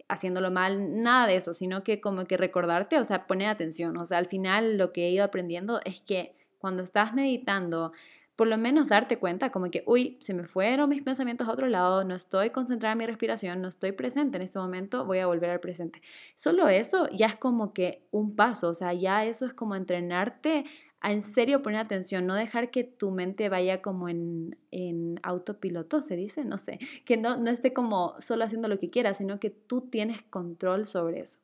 haciéndolo 0.09 0.51
mal, 0.51 1.03
nada 1.03 1.27
de 1.27 1.37
eso, 1.37 1.55
sino 1.55 1.83
que 1.83 2.03
como 2.03 2.27
que 2.27 2.37
recordarte, 2.37 2.99
o 2.99 3.05
sea, 3.05 3.27
poner 3.27 3.49
atención. 3.49 3.97
O 3.97 4.05
sea, 4.05 4.19
al 4.19 4.27
final 4.27 4.77
lo 4.77 4.93
que 4.93 5.07
he 5.07 5.11
ido 5.11 5.25
aprendiendo 5.25 5.81
es 5.85 6.01
que 6.01 6.35
cuando 6.59 6.83
estás 6.83 7.15
meditando, 7.15 7.93
por 8.37 8.47
lo 8.47 8.59
menos 8.59 8.89
darte 8.89 9.19
cuenta 9.19 9.51
como 9.51 9.71
que, 9.71 9.83
uy, 9.87 10.19
se 10.21 10.35
me 10.35 10.45
fueron 10.45 10.91
mis 10.91 11.03
pensamientos 11.03 11.49
a 11.49 11.53
otro 11.53 11.69
lado, 11.69 12.05
no 12.05 12.15
estoy 12.15 12.51
concentrada 12.51 12.93
en 12.93 12.99
mi 12.99 13.07
respiración, 13.07 13.63
no 13.63 13.69
estoy 13.69 13.93
presente 13.93 14.37
en 14.37 14.43
este 14.43 14.59
momento, 14.59 15.07
voy 15.07 15.19
a 15.19 15.27
volver 15.27 15.51
al 15.51 15.61
presente. 15.61 16.03
Solo 16.35 16.69
eso 16.69 17.09
ya 17.11 17.27
es 17.27 17.37
como 17.37 17.73
que 17.73 18.07
un 18.11 18.37
paso, 18.37 18.69
o 18.69 18.75
sea, 18.75 18.93
ya 18.93 19.25
eso 19.25 19.47
es 19.47 19.55
como 19.55 19.75
entrenarte 19.75 20.65
a 21.01 21.13
en 21.13 21.23
serio 21.23 21.63
poner 21.63 21.81
atención, 21.81 22.27
no 22.27 22.35
dejar 22.35 22.71
que 22.71 22.85
tu 22.85 23.11
mente 23.11 23.49
vaya 23.49 23.83
como 23.83 24.09
en, 24.09 24.57
en 24.71 25.21
autopiloto, 25.23 26.01
se 26.01 26.17
dice, 26.17 26.45
no 26.45 26.59
sé, 26.59 26.79
que 27.05 27.17
no, 27.17 27.37
no 27.37 27.51
esté 27.51 27.73
como 27.73 28.15
solo 28.21 28.45
haciendo 28.45 28.69
lo 28.69 28.79
que 28.79 28.91
quieras, 28.91 29.19
sino 29.19 29.39
que 29.39 29.51
tú 29.51 29.83
tienes 29.83 30.23
control 30.23 30.87
sobre 30.87 31.21
eso. 31.21 31.39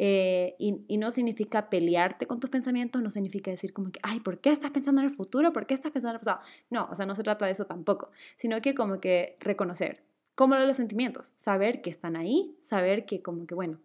Eh, 0.00 0.54
y, 0.60 0.84
y, 0.86 0.96
no 0.96 1.10
significa 1.10 1.70
pelearte 1.70 2.26
con 2.26 2.38
tus 2.38 2.50
pensamientos, 2.50 3.02
no 3.02 3.10
significa 3.10 3.50
decir 3.50 3.72
como 3.72 3.90
que, 3.90 3.98
ay, 4.04 4.20
¿por 4.20 4.38
qué 4.38 4.52
estás 4.52 4.70
pensando 4.70 5.00
en 5.00 5.08
el 5.08 5.14
futuro? 5.14 5.52
¿Por 5.52 5.66
qué 5.66 5.74
estás 5.74 5.90
pensando 5.90 6.10
en 6.10 6.14
el 6.16 6.20
pasado? 6.20 6.40
No, 6.70 6.88
o 6.88 6.94
sea, 6.94 7.04
no 7.04 7.16
se 7.16 7.24
trata 7.24 7.46
de 7.46 7.52
eso 7.52 7.66
tampoco, 7.66 8.12
sino 8.36 8.60
que 8.62 8.76
como 8.76 9.00
que 9.00 9.36
reconocer, 9.40 10.04
como 10.36 10.54
los 10.54 10.76
sentimientos, 10.76 11.32
saber 11.34 11.82
que 11.82 11.90
están 11.90 12.14
ahí, 12.14 12.54
saber 12.62 13.06
que 13.06 13.22
como 13.22 13.44
que, 13.48 13.56
bueno, 13.56 13.80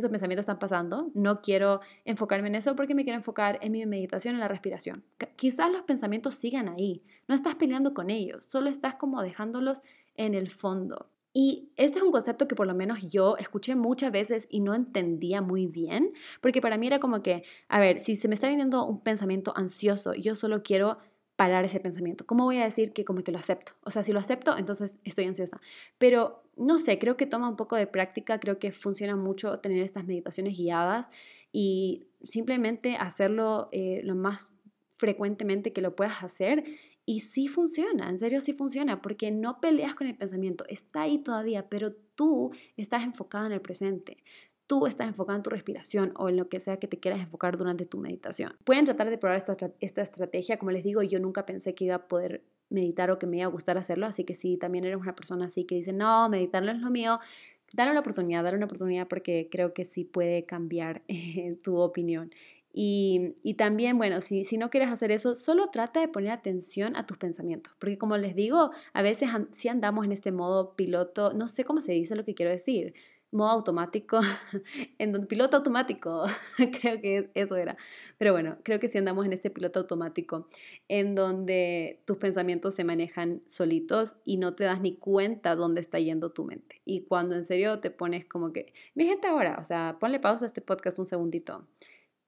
esos 0.00 0.10
pensamientos 0.10 0.42
están 0.42 0.58
pasando, 0.58 1.10
no 1.14 1.40
quiero 1.40 1.80
enfocarme 2.04 2.48
en 2.48 2.54
eso 2.56 2.76
porque 2.76 2.94
me 2.94 3.04
quiero 3.04 3.18
enfocar 3.18 3.58
en 3.62 3.72
mi 3.72 3.84
meditación, 3.86 4.34
en 4.34 4.40
la 4.40 4.48
respiración. 4.48 5.04
Quizás 5.36 5.70
los 5.72 5.82
pensamientos 5.82 6.34
sigan 6.34 6.68
ahí, 6.68 7.02
no 7.26 7.34
estás 7.34 7.54
peleando 7.56 7.94
con 7.94 8.10
ellos, 8.10 8.46
solo 8.46 8.68
estás 8.68 8.94
como 8.94 9.22
dejándolos 9.22 9.82
en 10.16 10.34
el 10.34 10.50
fondo. 10.50 11.10
Y 11.32 11.70
este 11.76 11.98
es 11.98 12.04
un 12.04 12.10
concepto 12.10 12.48
que 12.48 12.56
por 12.56 12.66
lo 12.66 12.74
menos 12.74 13.06
yo 13.08 13.36
escuché 13.36 13.76
muchas 13.76 14.10
veces 14.10 14.46
y 14.50 14.60
no 14.60 14.74
entendía 14.74 15.42
muy 15.42 15.66
bien, 15.66 16.12
porque 16.40 16.60
para 16.60 16.78
mí 16.78 16.86
era 16.86 16.98
como 16.98 17.22
que, 17.22 17.44
a 17.68 17.78
ver, 17.78 18.00
si 18.00 18.16
se 18.16 18.28
me 18.28 18.34
está 18.34 18.48
viniendo 18.48 18.84
un 18.84 19.00
pensamiento 19.02 19.52
ansioso, 19.56 20.14
yo 20.14 20.34
solo 20.34 20.62
quiero 20.62 20.98
parar 21.36 21.64
ese 21.64 21.78
pensamiento. 21.78 22.26
¿Cómo 22.26 22.42
voy 22.44 22.58
a 22.58 22.64
decir 22.64 22.92
que 22.92 23.04
como 23.04 23.22
que 23.22 23.30
lo 23.30 23.38
acepto? 23.38 23.72
O 23.84 23.92
sea, 23.92 24.02
si 24.02 24.12
lo 24.12 24.18
acepto, 24.18 24.56
entonces 24.58 24.98
estoy 25.04 25.26
ansiosa. 25.26 25.60
Pero 25.96 26.42
no 26.58 26.78
sé, 26.78 26.98
creo 26.98 27.16
que 27.16 27.26
toma 27.26 27.48
un 27.48 27.56
poco 27.56 27.76
de 27.76 27.86
práctica, 27.86 28.40
creo 28.40 28.58
que 28.58 28.72
funciona 28.72 29.16
mucho 29.16 29.58
tener 29.60 29.82
estas 29.82 30.04
meditaciones 30.04 30.56
guiadas 30.56 31.08
y 31.52 32.08
simplemente 32.24 32.96
hacerlo 32.96 33.68
eh, 33.72 34.00
lo 34.04 34.14
más 34.14 34.46
frecuentemente 34.96 35.72
que 35.72 35.80
lo 35.80 35.94
puedas 35.96 36.22
hacer. 36.22 36.64
Y 37.06 37.20
sí 37.20 37.48
funciona, 37.48 38.10
en 38.10 38.18
serio 38.18 38.42
sí 38.42 38.52
funciona, 38.52 39.00
porque 39.00 39.30
no 39.30 39.60
peleas 39.60 39.94
con 39.94 40.06
el 40.06 40.14
pensamiento, 40.14 40.66
está 40.68 41.02
ahí 41.02 41.18
todavía, 41.18 41.66
pero 41.70 41.94
tú 42.14 42.50
estás 42.76 43.02
enfocada 43.02 43.46
en 43.46 43.52
el 43.52 43.62
presente 43.62 44.18
tú 44.68 44.86
estás 44.86 45.08
enfocado 45.08 45.38
en 45.38 45.42
tu 45.42 45.50
respiración 45.50 46.12
o 46.16 46.28
en 46.28 46.36
lo 46.36 46.48
que 46.48 46.60
sea 46.60 46.76
que 46.76 46.86
te 46.86 47.00
quieras 47.00 47.20
enfocar 47.20 47.56
durante 47.56 47.86
tu 47.86 47.98
meditación. 47.98 48.54
Pueden 48.64 48.84
tratar 48.84 49.10
de 49.10 49.18
probar 49.18 49.38
esta, 49.38 49.56
esta 49.80 50.02
estrategia. 50.02 50.58
Como 50.58 50.70
les 50.70 50.84
digo, 50.84 51.02
yo 51.02 51.18
nunca 51.18 51.46
pensé 51.46 51.74
que 51.74 51.86
iba 51.86 51.94
a 51.96 52.06
poder 52.06 52.44
meditar 52.70 53.10
o 53.10 53.18
que 53.18 53.26
me 53.26 53.38
iba 53.38 53.46
a 53.46 53.50
gustar 53.50 53.78
hacerlo, 53.78 54.06
así 54.06 54.24
que 54.24 54.34
si 54.34 54.56
también 54.56 54.84
eres 54.84 55.00
una 55.00 55.14
persona 55.14 55.46
así 55.46 55.64
que 55.64 55.76
dice, 55.76 55.92
no, 55.92 56.28
meditar 56.28 56.62
no 56.62 56.72
es 56.72 56.78
lo 56.78 56.90
mío, 56.90 57.20
dale 57.72 57.90
una 57.90 58.00
oportunidad, 58.00 58.44
dale 58.44 58.56
una 58.56 58.66
oportunidad 58.66 59.08
porque 59.08 59.48
creo 59.50 59.72
que 59.72 59.84
sí 59.84 60.04
puede 60.04 60.44
cambiar 60.44 61.02
tu 61.62 61.76
opinión. 61.76 62.30
Y, 62.72 63.34
y, 63.42 63.54
también, 63.54 63.96
bueno, 63.98 64.20
si, 64.20 64.44
si 64.44 64.58
no 64.58 64.70
quieres 64.70 64.90
hacer 64.90 65.10
eso, 65.10 65.34
solo 65.34 65.70
trata 65.70 66.00
de 66.00 66.06
poner 66.06 66.30
atención 66.30 66.96
a 66.96 67.06
tus 67.06 67.16
pensamientos, 67.16 67.74
porque 67.78 67.98
como 67.98 68.16
les 68.18 68.36
digo, 68.36 68.70
a 68.92 69.02
veces 69.02 69.30
si 69.52 69.68
andamos 69.68 70.04
en 70.04 70.12
este 70.12 70.30
modo 70.30 70.74
piloto, 70.76 71.32
no 71.32 71.48
sé 71.48 71.64
cómo 71.64 71.80
se 71.80 71.92
dice 71.92 72.14
lo 72.14 72.24
que 72.24 72.34
quiero 72.34 72.52
decir, 72.52 72.94
modo 73.30 73.50
automático, 73.50 74.20
en 74.98 75.12
donde 75.12 75.26
piloto 75.26 75.56
automático, 75.56 76.24
creo 76.80 77.00
que 77.00 77.30
eso 77.34 77.56
era. 77.56 77.76
Pero 78.16 78.32
bueno, 78.32 78.58
creo 78.62 78.80
que 78.80 78.88
si 78.88 78.98
andamos 78.98 79.26
en 79.26 79.32
este 79.32 79.50
piloto 79.50 79.80
automático, 79.80 80.48
en 80.88 81.14
donde 81.14 82.00
tus 82.04 82.16
pensamientos 82.16 82.74
se 82.74 82.84
manejan 82.84 83.42
solitos 83.46 84.16
y 84.24 84.38
no 84.38 84.54
te 84.54 84.64
das 84.64 84.80
ni 84.80 84.96
cuenta 84.96 85.54
dónde 85.54 85.80
está 85.80 85.98
yendo 85.98 86.30
tu 86.30 86.44
mente. 86.44 86.80
Y 86.84 87.02
cuando 87.02 87.34
en 87.34 87.44
serio 87.44 87.80
te 87.80 87.90
pones 87.90 88.24
como 88.24 88.52
que, 88.52 88.72
mi 88.94 89.06
gente 89.06 89.28
ahora, 89.28 89.58
o 89.60 89.64
sea, 89.64 89.98
ponle 90.00 90.20
pausa 90.20 90.46
a 90.46 90.48
este 90.48 90.60
podcast 90.60 90.98
un 90.98 91.06
segundito. 91.06 91.66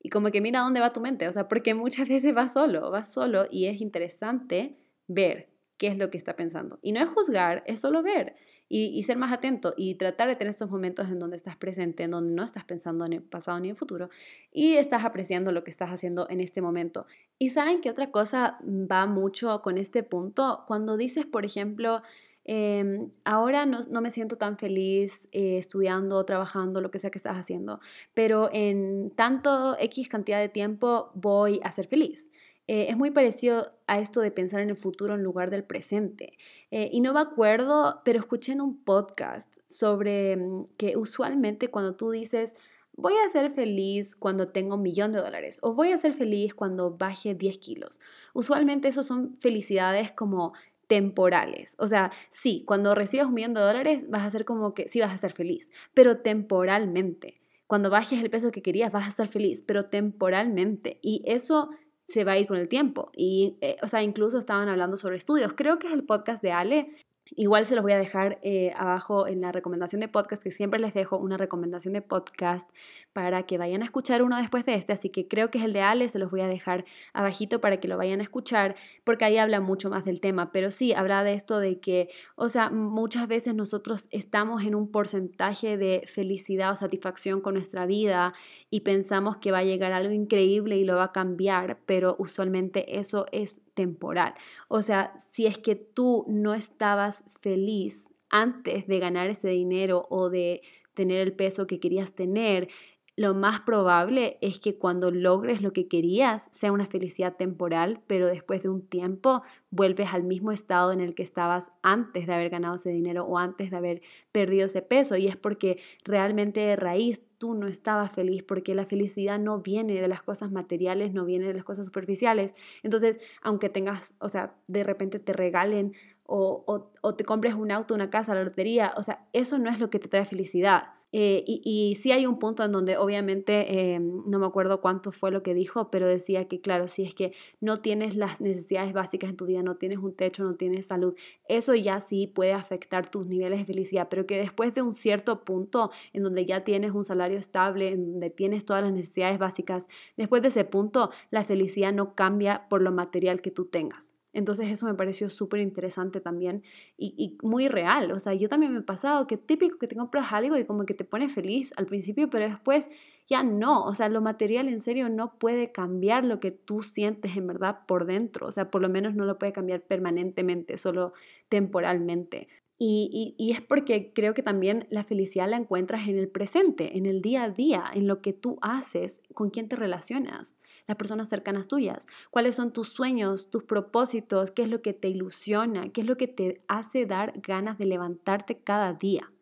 Y 0.02 0.08
como 0.08 0.30
que 0.30 0.40
mira 0.40 0.60
dónde 0.60 0.80
va 0.80 0.92
tu 0.92 1.00
mente, 1.00 1.28
o 1.28 1.32
sea, 1.32 1.48
porque 1.48 1.74
muchas 1.74 2.08
veces 2.08 2.36
va 2.36 2.48
solo, 2.48 2.90
va 2.90 3.04
solo 3.04 3.46
y 3.50 3.66
es 3.66 3.80
interesante 3.80 4.76
ver 5.08 5.48
qué 5.76 5.88
es 5.88 5.96
lo 5.96 6.10
que 6.10 6.18
está 6.18 6.36
pensando. 6.36 6.78
Y 6.82 6.92
no 6.92 7.00
es 7.00 7.08
juzgar, 7.08 7.62
es 7.66 7.80
solo 7.80 8.02
ver 8.02 8.36
y, 8.70 9.02
ser 9.02 9.18
más 9.18 9.32
atento 9.32 9.74
y 9.76 9.96
tratar 9.96 10.28
de 10.28 10.36
tener 10.36 10.52
estos 10.52 10.70
momentos 10.70 11.08
en 11.08 11.18
donde 11.18 11.36
estás 11.36 11.56
presente, 11.56 12.04
en 12.04 12.12
donde 12.12 12.34
no 12.34 12.44
estás 12.44 12.64
pensando 12.64 13.04
en 13.04 13.14
el 13.14 13.22
pasado 13.22 13.58
ni 13.60 13.68
en 13.68 13.72
el 13.72 13.76
futuro 13.76 14.08
y 14.52 14.74
estás 14.74 15.04
apreciando 15.04 15.52
lo 15.52 15.64
que 15.64 15.70
estás 15.70 15.90
haciendo 15.90 16.26
en 16.30 16.40
este 16.40 16.62
momento. 16.62 17.06
Y 17.38 17.50
saben 17.50 17.80
que 17.80 17.90
otra 17.90 18.10
cosa 18.10 18.58
va 18.64 19.06
mucho 19.06 19.60
con 19.60 19.76
este 19.76 20.02
punto, 20.02 20.64
cuando 20.66 20.96
dices, 20.96 21.26
por 21.26 21.44
ejemplo, 21.44 22.02
Em, 22.44 23.10
ahora 23.24 23.66
no, 23.66 24.00
me 24.00 24.10
siento 24.10 24.36
tan 24.36 24.56
feliz 24.58 25.28
eh, 25.32 25.58
estudiando, 25.58 26.24
trabajando, 26.24 26.80
lo 26.80 26.90
que 26.90 26.98
sea 26.98 27.10
que 27.10 27.18
estás 27.18 27.36
haciendo, 27.36 27.80
pero 28.14 28.48
en 28.52 29.10
tanto 29.10 29.76
X 29.78 30.08
cantidad 30.08 30.40
de 30.40 30.48
tiempo 30.48 31.10
voy 31.14 31.60
a 31.62 31.70
ser 31.70 31.86
feliz. 31.86 32.28
Eh, 32.66 32.86
es 32.88 32.96
muy 32.96 33.10
parecido 33.10 33.72
a 33.86 33.98
esto 33.98 34.20
de 34.20 34.30
pensar 34.30 34.60
en 34.60 34.70
el 34.70 34.76
futuro 34.76 35.14
en 35.14 35.22
lugar 35.22 35.50
del 35.50 35.64
presente. 35.64 36.38
Eh, 36.70 36.88
y 36.92 37.00
no 37.00 37.12
me 37.12 37.20
acuerdo, 37.20 38.00
pero 38.04 38.20
escuché 38.20 38.52
en 38.52 38.60
un 38.60 38.82
podcast 38.84 39.52
sobre 39.68 40.36
mm, 40.36 40.66
que 40.76 40.96
usualmente 40.96 41.68
cuando 41.68 41.94
tú 41.96 42.10
dices, 42.10 42.52
voy 42.96 43.14
a 43.24 43.28
ser 43.28 43.52
feliz 43.52 44.14
cuando 44.14 44.48
tengo 44.48 44.76
un 44.76 44.82
millón 44.82 45.12
de 45.12 45.20
dólares 45.20 45.58
o 45.62 45.74
voy 45.74 45.92
a 45.92 45.98
ser 45.98 46.14
feliz 46.14 46.54
cuando 46.54 46.96
baje 46.96 47.34
10 47.34 47.58
kilos. 47.58 48.00
Usualmente 48.34 48.88
eso 48.88 49.02
son 49.02 49.36
felicidades 49.38 50.12
como 50.12 50.52
temporales. 50.86 51.76
O 51.78 51.86
sea, 51.86 52.10
sí, 52.30 52.64
cuando 52.66 52.94
recibas 52.94 53.28
un 53.28 53.34
millón 53.34 53.54
de 53.54 53.60
dólares 53.60 54.10
vas 54.10 54.24
a 54.24 54.30
ser 54.30 54.44
como 54.44 54.74
que 54.74 54.88
sí 54.88 55.00
vas 55.00 55.12
a 55.12 55.14
estar 55.14 55.32
feliz, 55.32 55.70
pero 55.94 56.18
temporalmente. 56.18 57.40
Cuando 57.66 57.90
bajes 57.90 58.20
el 58.20 58.30
peso 58.30 58.50
que 58.50 58.62
querías 58.62 58.90
vas 58.90 59.06
a 59.06 59.10
estar 59.10 59.28
feliz, 59.28 59.62
pero 59.64 59.84
temporalmente. 59.84 60.98
Y 61.02 61.22
eso 61.26 61.70
se 62.12 62.24
va 62.24 62.32
a 62.32 62.38
ir 62.38 62.46
con 62.46 62.56
el 62.56 62.68
tiempo. 62.68 63.10
Y, 63.16 63.56
eh, 63.60 63.76
o 63.82 63.88
sea, 63.88 64.02
incluso 64.02 64.38
estaban 64.38 64.68
hablando 64.68 64.96
sobre 64.96 65.16
estudios. 65.16 65.52
Creo 65.56 65.78
que 65.78 65.86
es 65.86 65.92
el 65.92 66.04
podcast 66.04 66.42
de 66.42 66.52
Ale 66.52 66.94
Igual 67.36 67.66
se 67.66 67.76
los 67.76 67.82
voy 67.82 67.92
a 67.92 67.98
dejar 67.98 68.38
eh, 68.42 68.72
abajo 68.76 69.28
en 69.28 69.40
la 69.40 69.52
recomendación 69.52 70.00
de 70.00 70.08
podcast, 70.08 70.42
que 70.42 70.50
siempre 70.50 70.80
les 70.80 70.94
dejo 70.94 71.16
una 71.16 71.36
recomendación 71.36 71.94
de 71.94 72.02
podcast 72.02 72.68
para 73.12 73.42
que 73.44 73.58
vayan 73.58 73.82
a 73.82 73.84
escuchar 73.84 74.22
uno 74.22 74.36
después 74.36 74.64
de 74.64 74.74
este. 74.74 74.92
Así 74.92 75.10
que 75.10 75.26
creo 75.26 75.50
que 75.50 75.58
es 75.58 75.64
el 75.64 75.72
de 75.72 75.82
Ale, 75.82 76.08
se 76.08 76.18
los 76.18 76.30
voy 76.30 76.40
a 76.42 76.48
dejar 76.48 76.84
abajito 77.12 77.60
para 77.60 77.78
que 77.78 77.88
lo 77.88 77.96
vayan 77.96 78.20
a 78.20 78.22
escuchar, 78.22 78.76
porque 79.04 79.24
ahí 79.24 79.36
habla 79.36 79.60
mucho 79.60 79.90
más 79.90 80.04
del 80.04 80.20
tema. 80.20 80.52
Pero 80.52 80.70
sí, 80.70 80.92
habla 80.92 81.24
de 81.24 81.34
esto 81.34 81.58
de 81.58 81.80
que, 81.80 82.08
o 82.36 82.48
sea, 82.48 82.70
muchas 82.70 83.26
veces 83.28 83.54
nosotros 83.54 84.04
estamos 84.10 84.64
en 84.64 84.74
un 84.74 84.90
porcentaje 84.90 85.76
de 85.76 86.04
felicidad 86.06 86.72
o 86.72 86.76
satisfacción 86.76 87.40
con 87.40 87.54
nuestra 87.54 87.86
vida 87.86 88.34
y 88.70 88.80
pensamos 88.80 89.38
que 89.38 89.52
va 89.52 89.58
a 89.58 89.64
llegar 89.64 89.92
algo 89.92 90.12
increíble 90.12 90.76
y 90.76 90.84
lo 90.84 90.96
va 90.96 91.04
a 91.04 91.12
cambiar, 91.12 91.78
pero 91.86 92.16
usualmente 92.18 92.98
eso 92.98 93.26
es 93.32 93.56
temporal. 93.74 94.34
O 94.68 94.82
sea, 94.82 95.14
si 95.32 95.46
es 95.46 95.58
que 95.58 95.74
tú 95.74 96.24
no 96.28 96.54
estabas 96.54 97.24
feliz 97.40 98.08
antes 98.30 98.86
de 98.86 98.98
ganar 98.98 99.28
ese 99.28 99.48
dinero 99.48 100.06
o 100.10 100.30
de 100.30 100.62
tener 100.94 101.20
el 101.20 101.32
peso 101.32 101.66
que 101.66 101.80
querías 101.80 102.12
tener, 102.12 102.68
lo 103.16 103.34
más 103.34 103.60
probable 103.60 104.38
es 104.40 104.60
que 104.60 104.76
cuando 104.76 105.10
logres 105.10 105.60
lo 105.60 105.72
que 105.72 105.88
querías 105.88 106.48
sea 106.52 106.72
una 106.72 106.86
felicidad 106.86 107.36
temporal, 107.36 108.00
pero 108.06 108.26
después 108.26 108.62
de 108.62 108.68
un 108.68 108.80
tiempo 108.80 109.42
vuelves 109.70 110.08
al 110.14 110.22
mismo 110.22 110.52
estado 110.52 110.92
en 110.92 111.00
el 111.00 111.14
que 111.14 111.22
estabas 111.22 111.70
antes 111.82 112.26
de 112.26 112.34
haber 112.34 112.50
ganado 112.50 112.76
ese 112.76 112.90
dinero 112.90 113.24
o 113.24 113.36
antes 113.36 113.70
de 113.70 113.76
haber 113.76 114.02
perdido 114.32 114.66
ese 114.66 114.80
peso. 114.80 115.16
Y 115.16 115.26
es 115.26 115.36
porque 115.36 115.78
realmente 116.04 116.60
de 116.60 116.76
raíz 116.76 117.22
tú 117.38 117.54
no 117.54 117.66
estabas 117.66 118.12
feliz, 118.12 118.42
porque 118.42 118.74
la 118.74 118.86
felicidad 118.86 119.38
no 119.38 119.60
viene 119.60 120.00
de 120.00 120.08
las 120.08 120.22
cosas 120.22 120.52
materiales, 120.52 121.12
no 121.12 121.24
viene 121.24 121.46
de 121.46 121.54
las 121.54 121.64
cosas 121.64 121.86
superficiales. 121.86 122.54
Entonces, 122.82 123.18
aunque 123.42 123.68
tengas, 123.68 124.14
o 124.18 124.28
sea, 124.28 124.54
de 124.66 124.84
repente 124.84 125.18
te 125.18 125.32
regalen 125.32 125.94
o, 126.24 126.92
o, 127.02 127.14
te 127.16 127.24
compres 127.24 127.54
un 127.54 127.72
auto, 127.72 127.92
una 127.92 128.08
casa, 128.08 128.34
la 128.34 128.44
lotería, 128.44 128.94
o 128.96 129.02
sea, 129.02 129.26
eso 129.32 129.58
no 129.58 129.68
es 129.68 129.80
lo 129.80 129.90
que 129.90 129.98
te 129.98 130.06
trae 130.06 130.24
felicidad 130.24 130.84
eh, 131.12 131.42
y, 131.46 131.60
y, 131.64 131.96
sí 131.96 132.12
hay 132.12 132.26
un 132.26 132.38
punto 132.38 132.64
en 132.64 132.70
donde 132.70 132.96
obviamente, 132.96 133.94
eh, 133.94 133.98
no 133.98 134.38
me 134.38 134.46
acuerdo 134.46 134.80
cuánto 134.80 135.10
fue 135.10 135.32
lo 135.32 135.42
que 135.42 135.54
dijo, 135.54 135.90
pero 135.90 136.06
decía 136.06 136.46
que 136.46 136.60
claro, 136.60 136.86
si 136.86 137.02
es 137.02 137.14
que 137.14 137.32
no 137.60 137.78
tienes 137.78 138.14
las 138.14 138.40
necesidades 138.40 138.92
básicas 138.92 139.30
en 139.30 139.36
tu 139.36 139.46
vida, 139.46 139.62
no 139.62 139.76
tienes 139.76 139.98
un 139.98 140.14
techo, 140.14 140.44
no 140.44 140.54
tienes 140.54 140.86
salud, 140.86 141.14
eso 141.48 141.74
ya 141.74 142.00
sí 142.00 142.28
puede 142.28 142.52
afectar 142.52 143.10
tus 143.10 143.26
niveles 143.26 143.58
de 143.58 143.64
felicidad, 143.64 144.08
pero 144.08 144.26
que 144.26 144.38
después 144.38 144.72
de 144.74 144.82
un 144.82 144.94
cierto 144.94 145.44
punto 145.44 145.90
en 146.12 146.22
donde 146.22 146.46
ya 146.46 146.62
tienes 146.62 146.92
un 146.92 147.04
salario 147.04 147.38
estable, 147.38 147.88
en 147.88 148.12
donde 148.12 148.30
tienes 148.30 148.64
todas 148.64 148.84
las 148.84 148.92
necesidades 148.92 149.38
básicas, 149.38 149.86
después 150.16 150.42
de 150.42 150.48
ese 150.48 150.64
punto 150.64 151.10
la 151.30 151.44
felicidad 151.44 151.92
no 151.92 152.14
cambia 152.14 152.68
por 152.68 152.82
lo 152.82 152.92
material 152.92 153.40
que 153.40 153.50
tú 153.50 153.64
tengas. 153.64 154.09
Entonces 154.32 154.70
eso 154.70 154.86
me 154.86 154.94
pareció 154.94 155.28
súper 155.28 155.60
interesante 155.60 156.20
también 156.20 156.62
y, 156.96 157.36
muy 157.42 157.68
real. 157.68 158.12
O 158.12 158.18
sea, 158.18 158.34
yo 158.34 158.48
también 158.48 158.72
me 158.72 158.80
he 158.80 158.82
pasado 158.82 159.26
que 159.26 159.36
típico 159.36 159.78
que 159.78 159.88
te 159.88 159.96
compras 159.96 160.32
algo 160.32 160.56
y 160.56 160.64
como 160.64 160.86
que 160.86 160.94
te 160.94 161.04
pone 161.04 161.28
feliz 161.28 161.72
al 161.76 161.86
principio, 161.86 162.30
pero 162.30 162.44
después 162.44 162.88
ya 163.28 163.42
no. 163.42 163.84
O 163.84 163.94
sea, 163.94 164.08
lo 164.08 164.20
material 164.20 164.68
en 164.68 164.80
serio 164.80 165.08
no 165.08 165.34
puede 165.38 165.72
cambiar 165.72 166.24
lo 166.24 166.38
que 166.40 166.52
tú 166.52 166.82
sientes 166.82 167.36
en 167.36 167.46
verdad 167.46 167.80
por 167.86 168.06
dentro. 168.06 168.46
O 168.46 168.52
sea, 168.52 168.70
por 168.70 168.82
lo 168.82 168.88
menos 168.88 169.14
no 169.14 169.24
lo 169.24 169.38
puede 169.38 169.52
cambiar 169.52 169.82
permanentemente, 169.82 170.76
solo 170.78 171.12
temporalmente. 171.48 172.48
Y, 172.82 173.34
y, 173.36 173.52
es 173.52 173.60
porque 173.60 174.10
creo 174.14 174.32
que 174.32 174.42
también 174.42 174.86
la 174.88 175.04
felicidad 175.04 175.50
la 175.50 175.58
encuentras 175.58 176.08
en 176.08 176.16
el 176.16 176.28
presente, 176.28 176.96
en 176.96 177.04
el 177.04 177.20
día 177.20 177.42
a 177.42 177.50
día, 177.50 177.84
en 177.92 178.06
lo 178.06 178.22
que 178.22 178.32
tú 178.32 178.58
haces, 178.62 179.20
con 179.34 179.50
quién 179.50 179.68
te 179.68 179.76
relacionas 179.76 180.54
las 180.90 180.96
personas 180.96 181.28
cercanas 181.28 181.68
tuyas, 181.68 182.06
cuáles 182.30 182.56
son 182.56 182.72
tus 182.72 182.88
sueños, 182.88 183.48
tus 183.48 183.64
propósitos, 183.64 184.50
qué 184.50 184.62
es 184.62 184.68
lo 184.68 184.82
que 184.82 184.92
te 184.92 185.08
ilusiona, 185.08 185.88
qué 185.90 186.00
es 186.02 186.06
lo 186.06 186.16
que 186.16 186.28
te 186.28 186.62
hace 186.68 187.06
dar 187.06 187.32
ganas 187.40 187.78
de 187.78 187.86
levantarte 187.86 188.58
cada 188.58 188.92
día. 188.92 189.32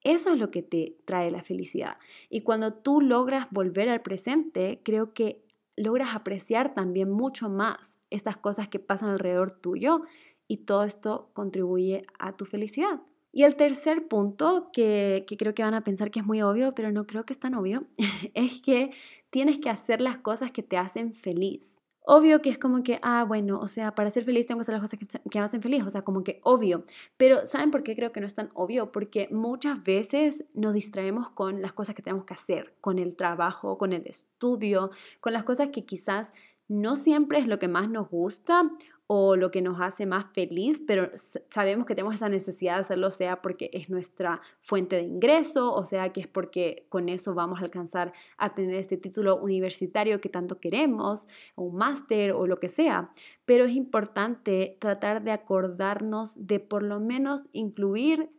Eso 0.00 0.32
es 0.32 0.38
lo 0.38 0.50
que 0.50 0.62
te 0.62 0.96
trae 1.04 1.30
la 1.30 1.42
felicidad. 1.42 1.98
Y 2.28 2.40
cuando 2.40 2.72
tú 2.72 3.00
logras 3.00 3.46
volver 3.50 3.88
al 3.88 4.02
presente, 4.02 4.80
creo 4.82 5.14
que 5.14 5.42
logras 5.76 6.14
apreciar 6.14 6.74
también 6.74 7.10
mucho 7.10 7.48
más 7.48 7.94
estas 8.10 8.36
cosas 8.36 8.68
que 8.68 8.78
pasan 8.78 9.10
alrededor 9.10 9.52
tuyo 9.52 10.02
y 10.48 10.58
todo 10.58 10.84
esto 10.84 11.30
contribuye 11.32 12.06
a 12.18 12.36
tu 12.36 12.44
felicidad. 12.44 13.00
Y 13.32 13.42
el 13.42 13.56
tercer 13.56 14.06
punto, 14.06 14.70
que, 14.72 15.24
que, 15.26 15.36
creo 15.36 15.54
que 15.54 15.64
van 15.64 15.74
a 15.74 15.82
pensar 15.82 16.12
que 16.12 16.20
es 16.20 16.26
muy 16.26 16.40
obvio, 16.40 16.72
pero 16.74 16.92
no 16.92 17.04
creo 17.04 17.24
que 17.24 17.32
es 17.32 17.40
tan 17.40 17.54
obvio, 17.54 17.84
es 18.34 18.62
que 18.62 18.92
tienes 19.34 19.58
que 19.58 19.68
hacer 19.68 20.00
las 20.00 20.18
cosas 20.18 20.52
que 20.52 20.62
te 20.62 20.76
hacen 20.76 21.12
feliz. 21.12 21.82
Obvio 22.06 22.40
que 22.40 22.50
es 22.50 22.56
como 22.56 22.84
que, 22.84 23.00
ah, 23.02 23.24
bueno, 23.24 23.58
o 23.58 23.66
sea, 23.66 23.92
para 23.92 24.08
ser 24.08 24.24
feliz 24.24 24.46
tengo 24.46 24.60
que 24.60 24.62
hacer 24.62 24.74
las 24.74 24.82
cosas 24.82 25.00
que, 25.00 25.08
me 25.36 25.44
hacen 25.44 25.60
feliz, 25.60 25.84
o 25.84 25.90
sea, 25.90 26.02
como 26.02 26.22
que 26.22 26.38
obvio. 26.44 26.84
Pero 27.16 27.44
¿saben 27.44 27.72
por 27.72 27.82
qué 27.82 27.96
creo 27.96 28.12
que 28.12 28.20
no 28.20 28.28
es 28.28 28.36
tan 28.36 28.50
obvio? 28.54 28.92
Porque 28.92 29.26
muchas 29.32 29.82
veces 29.82 30.44
nos 30.54 30.72
distraemos 30.72 31.30
con 31.30 31.62
las 31.62 31.72
cosas 31.72 31.96
que 31.96 32.02
tenemos 32.02 32.26
que 32.26 32.34
hacer, 32.34 32.74
con 32.80 33.00
el 33.00 33.16
trabajo, 33.16 33.76
con 33.76 33.92
el 33.92 34.06
estudio, 34.06 34.92
con 35.18 35.32
las 35.32 35.42
cosas 35.42 35.70
que 35.70 35.84
quizás 35.84 36.30
no 36.68 36.94
siempre 36.94 37.40
es 37.40 37.48
lo 37.48 37.58
que 37.58 37.66
más 37.66 37.90
nos 37.90 38.08
gusta 38.08 38.70
o 39.06 39.36
lo 39.36 39.50
que 39.50 39.60
nos 39.60 39.80
hace 39.80 40.06
más 40.06 40.26
feliz, 40.32 40.80
pero 40.86 41.10
sabemos 41.50 41.86
que 41.86 41.94
tenemos 41.94 42.14
esa 42.14 42.28
necesidad 42.28 42.76
de 42.76 42.80
hacerlo, 42.82 43.10
sea 43.10 43.42
porque 43.42 43.70
es 43.72 43.90
nuestra 43.90 44.40
fuente 44.60 44.96
de 44.96 45.02
ingreso, 45.02 45.74
o 45.74 45.84
sea 45.84 46.12
que 46.12 46.20
es 46.20 46.26
porque 46.26 46.86
con 46.88 47.08
eso 47.08 47.34
vamos 47.34 47.60
a 47.60 47.64
alcanzar 47.64 48.12
a 48.38 48.54
tener 48.54 48.76
este 48.76 48.96
título 48.96 49.36
universitario 49.36 50.20
que 50.20 50.30
tanto 50.30 50.58
queremos, 50.58 51.28
o 51.54 51.64
un 51.64 51.76
máster 51.76 52.32
o 52.32 52.46
lo 52.46 52.58
que 52.58 52.68
sea. 52.68 53.10
Pero 53.44 53.66
es 53.66 53.74
importante 53.74 54.78
tratar 54.80 55.22
de 55.22 55.32
acordarnos 55.32 56.46
de 56.46 56.60
por 56.60 56.82
lo 56.82 56.98
menos 56.98 57.44
incluir 57.52 58.30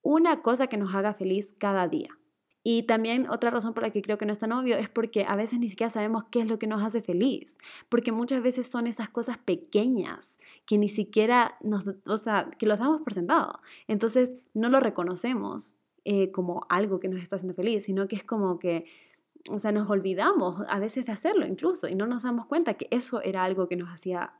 una 0.00 0.40
cosa 0.40 0.68
que 0.68 0.78
nos 0.78 0.94
haga 0.94 1.12
feliz 1.14 1.54
cada 1.58 1.88
día. 1.88 2.08
Y 2.68 2.82
también 2.82 3.30
otra 3.30 3.50
razón 3.50 3.74
por 3.74 3.84
la 3.84 3.90
que 3.90 4.02
creo 4.02 4.18
que 4.18 4.26
no 4.26 4.32
es 4.32 4.40
tan 4.40 4.50
obvio 4.50 4.76
es 4.76 4.88
porque 4.88 5.24
a 5.24 5.36
veces 5.36 5.60
ni 5.60 5.68
siquiera 5.68 5.88
sabemos 5.88 6.24
qué 6.32 6.40
es 6.40 6.48
lo 6.48 6.58
que 6.58 6.66
nos 6.66 6.82
hace 6.82 7.00
feliz, 7.00 7.58
porque 7.88 8.10
muchas 8.10 8.42
veces 8.42 8.66
son 8.66 8.88
esas 8.88 9.08
cosas 9.08 9.38
pequeñas 9.38 10.36
que 10.66 10.76
ni 10.76 10.88
siquiera 10.88 11.54
nos, 11.62 11.84
o 12.04 12.18
sea, 12.18 12.50
que 12.58 12.66
los 12.66 12.80
damos 12.80 13.02
por 13.02 13.14
sentado. 13.14 13.60
Entonces 13.86 14.32
no 14.52 14.68
lo 14.68 14.80
reconocemos 14.80 15.76
eh, 16.04 16.32
como 16.32 16.66
algo 16.68 16.98
que 16.98 17.06
nos 17.06 17.20
está 17.20 17.36
haciendo 17.36 17.54
feliz, 17.54 17.84
sino 17.84 18.08
que 18.08 18.16
es 18.16 18.24
como 18.24 18.58
que, 18.58 18.86
o 19.48 19.60
sea, 19.60 19.70
nos 19.70 19.88
olvidamos 19.88 20.60
a 20.68 20.80
veces 20.80 21.06
de 21.06 21.12
hacerlo 21.12 21.46
incluso 21.46 21.86
y 21.86 21.94
no 21.94 22.08
nos 22.08 22.24
damos 22.24 22.46
cuenta 22.46 22.74
que 22.74 22.88
eso 22.90 23.22
era 23.22 23.44
algo 23.44 23.68
que 23.68 23.76
nos 23.76 23.90
hacía 23.90 24.32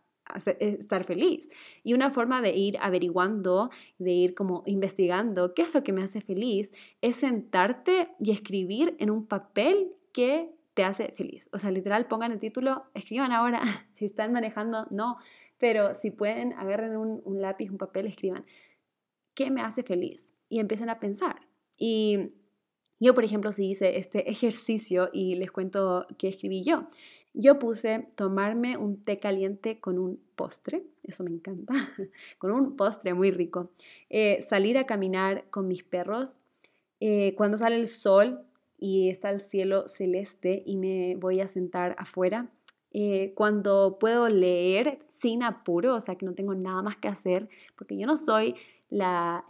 estar 0.59 1.05
feliz. 1.05 1.49
Y 1.83 1.95
una 1.95 2.11
forma 2.11 2.43
de 2.43 2.57
ir 2.57 2.77
averiguando, 2.81 3.71
de 3.99 4.13
ir 4.13 4.35
como 4.35 4.63
investigando 4.67 5.55
qué 5.55 5.63
es 5.63 5.75
lo 5.75 5.83
que 5.83 5.93
me 5.93 6.03
hace 6.03 6.21
feliz, 6.21 6.73
es 7.01 7.17
sentarte 7.17 8.09
y 8.21 8.31
escribir 8.31 8.97
en 8.99 9.11
un 9.11 9.27
papel 9.27 9.93
que 10.13 10.51
te 10.75 10.85
hace 10.85 11.13
feliz. 11.13 11.49
O 11.53 11.59
sea, 11.59 11.71
literal, 11.71 12.07
pongan 12.07 12.33
el 12.33 12.41
título, 12.41 12.85
escriban 12.95 13.33
ahora, 13.33 13.63
si 13.95 14.05
están 14.05 14.33
manejando, 14.33 14.87
no, 14.91 15.17
pero 15.59 15.95
si 15.95 16.11
pueden, 16.11 16.53
agarren 16.53 16.97
un, 16.97 17.23
un 17.25 17.41
lápiz, 17.41 17.71
un 17.71 17.79
papel, 17.79 18.07
escriban, 18.07 18.45
¿qué 19.35 19.51
me 19.51 19.63
hace 19.63 19.83
feliz? 19.83 20.35
Y 20.49 20.61
empiecen 20.61 20.91
a 20.91 21.01
pensar. 21.01 21.41
Y 21.79 22.33
yo, 22.99 23.15
por 23.15 23.25
ejemplo, 23.25 23.53
si 23.53 23.71
hice 23.71 23.99
este 23.99 24.31
ejercicio 24.31 25.11
y 25.13 25.35
les 25.37 25.51
cuento 25.51 26.07
qué 26.19 26.29
escribí 26.29 26.63
yo. 26.65 26.89
Yo 27.39 27.59
puse 27.59 28.09
tomarme 28.15 28.79
un 28.79 29.05
té 29.05 29.19
caliente 29.19 29.79
con 29.79 29.99
un 29.99 30.19
postre, 30.37 30.85
eso 31.03 31.23
me 31.23 31.31
encanta, 31.31 31.75
con 32.39 32.51
un 32.51 32.77
postre 32.77 33.13
muy 33.13 33.31
rico. 33.31 33.69
Eh, 34.09 34.47
salir 34.49 34.79
a 34.79 34.87
caminar 34.87 35.45
con 35.51 35.69
mis 35.69 35.85
perros. 35.85 36.39
Eh, 36.99 37.35
cuando 37.37 37.59
sale 37.59 37.77
el 37.77 37.89
sol 37.89 38.41
y 38.79 39.11
está 39.11 39.29
el 39.29 39.43
cielo 39.43 39.87
celeste 39.87 40.63
y 40.65 40.79
me 40.79 41.15
voy 41.17 41.43
a 41.43 41.49
sentar 41.49 41.95
afuera. 41.99 42.49
Eh, 42.93 43.35
cuando 43.35 43.99
puedo 44.01 44.31
leer 44.31 45.01
sin 45.21 45.43
apuro, 45.43 45.95
o 45.95 46.01
sea 46.01 46.15
que 46.15 46.25
no 46.25 46.33
tengo 46.33 46.55
nada 46.55 46.81
más 46.81 46.97
que 46.97 47.09
hacer, 47.09 47.51
porque 47.77 47.99
yo 47.99 48.07
no 48.07 48.17
soy 48.17 48.55
la, 48.89 49.45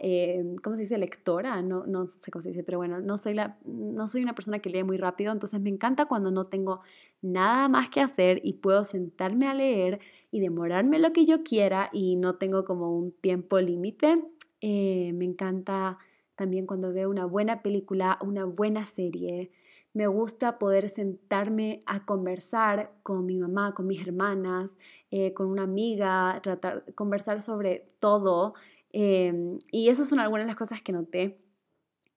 ¿cómo 0.61 0.75
se 0.75 0.81
dice? 0.81 0.97
Lectora, 0.97 1.61
no, 1.61 1.85
no 1.85 2.07
sé 2.07 2.31
cómo 2.31 2.43
se 2.43 2.49
dice, 2.49 2.63
pero 2.63 2.79
bueno, 2.79 2.99
no 2.99 3.17
soy, 3.17 3.33
la, 3.33 3.57
no 3.65 4.07
soy 4.07 4.23
una 4.23 4.33
persona 4.33 4.59
que 4.59 4.69
lee 4.69 4.83
muy 4.83 4.97
rápido, 4.97 5.31
entonces 5.31 5.61
me 5.61 5.69
encanta 5.69 6.07
cuando 6.07 6.31
no 6.31 6.47
tengo 6.47 6.81
nada 7.21 7.67
más 7.67 7.89
que 7.89 8.01
hacer 8.01 8.41
y 8.43 8.53
puedo 8.53 8.83
sentarme 8.83 9.47
a 9.47 9.53
leer 9.53 9.99
y 10.31 10.39
demorarme 10.39 10.99
lo 10.99 11.13
que 11.13 11.25
yo 11.25 11.43
quiera 11.43 11.89
y 11.91 12.15
no 12.15 12.35
tengo 12.35 12.65
como 12.65 12.95
un 12.97 13.11
tiempo 13.11 13.59
límite. 13.59 14.23
Eh, 14.61 15.11
me 15.13 15.25
encanta 15.25 15.97
también 16.35 16.65
cuando 16.65 16.93
veo 16.93 17.09
una 17.09 17.25
buena 17.25 17.61
película, 17.61 18.17
una 18.21 18.45
buena 18.45 18.85
serie. 18.85 19.51
Me 19.93 20.07
gusta 20.07 20.59
poder 20.59 20.89
sentarme 20.89 21.81
a 21.87 22.05
conversar 22.05 22.91
con 23.03 23.25
mi 23.25 23.37
mamá, 23.37 23.73
con 23.73 23.87
mis 23.87 24.05
hermanas, 24.05 24.71
eh, 25.09 25.33
con 25.33 25.47
una 25.47 25.63
amiga, 25.63 26.39
tratar, 26.43 26.83
conversar 26.93 27.41
sobre 27.41 27.89
todo. 27.99 28.53
Em, 28.91 29.59
y 29.71 29.89
esas 29.89 30.07
son 30.09 30.19
algunas 30.19 30.45
de 30.45 30.49
las 30.49 30.55
cosas 30.55 30.81
que 30.81 30.91
noté. 30.91 31.39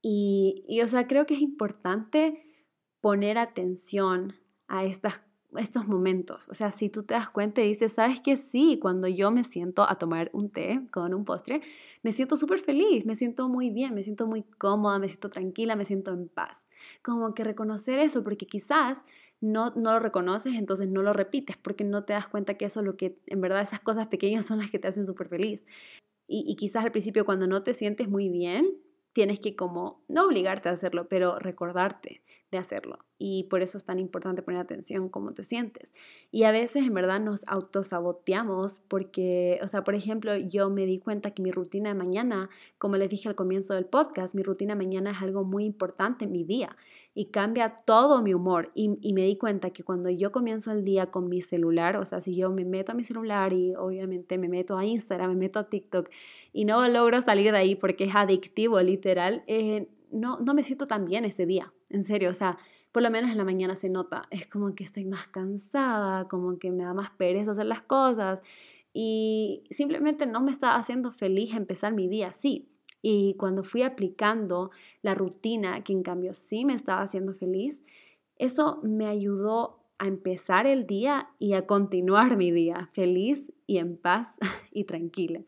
Y, 0.03 0.65
y, 0.69 0.83
o 0.83 0.89
sea, 0.89 1.07
creo 1.07 1.27
que 1.27 1.35
es 1.35 1.41
importante 1.41 2.43
poner 3.01 3.39
atención 3.39 4.35
a 4.71 4.85
estos 4.85 5.89
momentos. 5.89 6.49
O 6.49 6.55
sea, 6.55 6.71
si 6.71 6.89
tú 6.89 7.03
te 7.03 7.15
das 7.15 7.29
cuenta 7.29 7.61
y 7.61 7.69
dices, 7.69 7.93
¿sabes 7.93 8.21
que 8.21 8.37
Sí, 8.37 8.79
cuando 8.81 9.09
yo 9.09 9.31
me 9.31 9.45
siento 9.45 9.83
a 9.83 9.99
tomar 9.99 10.31
un 10.33 10.51
té 10.51 10.81
con 10.93 11.13
un 11.13 11.25
postre, 11.25 11.61
me 12.03 12.13
siento 12.13 12.37
súper 12.37 12.61
feliz, 12.61 13.05
me 13.05 13.17
siento 13.17 13.49
muy 13.49 13.71
bien, 13.71 13.95
me 13.95 14.05
siento 14.05 14.27
muy 14.27 14.43
cómoda, 14.43 14.99
me 14.99 15.09
siento 15.09 15.29
tranquila, 15.29 15.77
me 15.77 15.85
siento 15.85 16.13
en 16.13 16.29
paz. 16.29 16.65
Como 17.03 17.35
que 17.35 17.45
reconocer 17.45 17.99
eso, 17.99 18.23
porque 18.23 18.47
quizás 18.47 18.99
no, 19.41 19.71
no 19.71 19.93
lo 19.93 19.99
reconoces, 19.99 20.55
entonces 20.55 20.89
no 20.89 21.03
lo 21.03 21.13
repites, 21.13 21.57
porque 21.57 21.85
no 21.85 22.05
te 22.05 22.13
das 22.13 22.29
cuenta 22.29 22.55
que 22.55 22.67
eso 22.67 22.81
es 22.81 22.87
lo 22.87 22.97
que, 22.97 23.19
en 23.27 23.41
verdad, 23.41 23.63
esas 23.63 23.81
cosas 23.81 24.07
pequeñas 24.07 24.47
son 24.47 24.59
las 24.59 24.71
que 24.71 24.79
te 24.79 24.89
hacen 24.89 25.07
súper 25.07 25.29
feliz. 25.29 25.63
Y 26.33 26.55
quizás 26.55 26.85
al 26.85 26.93
principio 26.93 27.25
cuando 27.25 27.49
no 27.49 27.65
te 27.65 27.75
sientes 27.75 28.09
muy 28.09 28.29
bien, 28.29 28.79
tienes 29.13 29.41
que 29.41 29.57
como, 29.57 30.05
no 30.07 30.27
obligarte 30.27 30.69
a 30.69 30.73
hacerlo, 30.73 31.09
pero 31.09 31.41
recordarte 31.41 32.23
de 32.51 32.59
hacerlo. 32.59 32.99
Y 33.19 33.45
por 33.45 33.63
eso 33.63 33.79
es 33.79 33.85
tan 33.85 33.99
importante 33.99 34.43
poner 34.43 34.61
atención 34.61 35.09
cómo 35.09 35.33
te 35.33 35.45
sientes. 35.45 35.93
Y 36.31 36.45
a 36.45 36.53
veces 36.53 36.87
en 36.87 36.95
verdad 36.95 37.21
nos 37.21 37.47
autosaboteamos 37.47 38.81
porque, 38.89 39.61
o 39.63 39.69
sea, 39.69 39.85
por 39.85 39.95
ejemplo, 39.95 40.37
yo 40.37 40.71
me 40.71 40.87
di 40.87 40.99
cuenta 40.99 41.31
que 41.31 41.43
mi 41.43 41.53
rutina 41.53 41.91
de 41.91 41.95
mañana, 41.95 42.51
como 42.79 42.97
les 42.97 43.09
dije 43.09 43.29
al 43.29 43.37
comienzo 43.37 43.75
del 43.75 43.87
podcast, 43.87 44.35
mi 44.35 44.43
rutina 44.43 44.75
de 44.75 44.79
mañana 44.79 45.13
es 45.13 45.23
algo 45.23 45.45
muy 45.45 45.65
importante 45.65 46.25
en 46.25 46.33
mi 46.33 46.45
día 46.45 46.77
y 47.15 47.27
cambia 47.27 47.77
todo 47.85 48.23
mi 48.23 48.35
humor. 48.35 48.71
Y, 48.75 48.99
y, 49.01 49.13
me 49.13 49.23
di 49.23 49.37
cuenta 49.37 49.71
que 49.71 49.83
cuando 49.83 50.11
yo 50.11 50.33
comienzo 50.33 50.73
el 50.73 50.85
día 50.85 51.07
con 51.07 51.29
mi 51.29 51.41
celular, 51.41 51.97
o 51.97 52.05
sea, 52.05 52.21
si 52.21 52.35
yo 52.35 52.51
me 52.51 52.65
meto 52.65 52.93
a 52.93 52.95
mi 52.95 53.05
celular 53.05 53.53
y 53.53 53.75
obviamente 53.75 54.39
me 54.39 54.49
meto 54.49 54.77
a 54.77 54.85
Instagram, 54.85 55.31
me 55.31 55.37
meto 55.37 55.59
a 55.59 55.69
TikTok 55.69 56.09
y 56.53 56.65
no 56.65 56.87
logro 56.89 57.21
salir 57.23 57.53
de 57.53 57.59
ahí 57.59 57.75
porque 57.75 58.05
es 58.05 58.15
adictivo, 58.15 58.81
literal, 58.81 59.43
eh, 59.47 59.89
no, 60.13 60.39
no 60.39 60.55
me 60.55 60.63
siento 60.63 60.87
tan 60.87 61.05
bien 61.05 61.25
ese 61.25 61.47
día, 61.47 61.73
en 61.89 62.05
serio, 62.05 62.31
o 62.31 62.35
sea, 62.35 62.59
por 62.93 63.03
lo 63.03 63.11
menos 63.11 63.31
en 63.31 63.39
la 63.39 63.45
mañana 63.45 63.77
se 63.77 63.89
nota, 63.89 64.23
es 64.31 64.47
como 64.47 64.75
que 64.75 64.85
estoy 64.85 65.05
más 65.05 65.29
cansada, 65.29 66.27
como 66.29 66.59
que 66.59 66.71
me 66.71 66.85
da 66.85 66.95
más 66.95 67.11
pereza 67.11 67.53
hacer 67.53 67.67
las 67.67 67.83
cosas 67.83 68.41
y 68.93 69.63
simplemente 69.71 70.27
no 70.27 70.41
me 70.41 70.51
está 70.51 70.75
haciendo 70.75 71.13
feliz 71.13 71.55
empezar 71.55 71.93
mi 71.93 72.09
día 72.09 72.29
así. 72.29 72.69
Y 73.03 73.35
cuando 73.35 73.63
fui 73.63 73.83
aplicando 73.83 74.71
la 75.03 75.15
rutina, 75.15 75.83
que 75.85 75.93
en 75.93 76.03
cambio 76.03 76.35
sí 76.35 76.65
me 76.65 76.75
estaba 76.75 77.03
haciendo 77.03 77.33
feliz, 77.33 77.81
eso 78.37 78.81
me 78.83 79.07
ayudó 79.07 79.81
a 79.99 80.07
empezar 80.07 80.67
el 80.67 80.87
día 80.87 81.29
y 81.39 81.53
a 81.53 81.67
continuar 81.67 82.37
mi 82.37 82.51
día 82.51 82.91
feliz 82.93 83.45
y 83.67 83.79
en 83.79 83.97
paz 83.97 84.29
y 84.73 84.85
tranquila. 84.85 85.41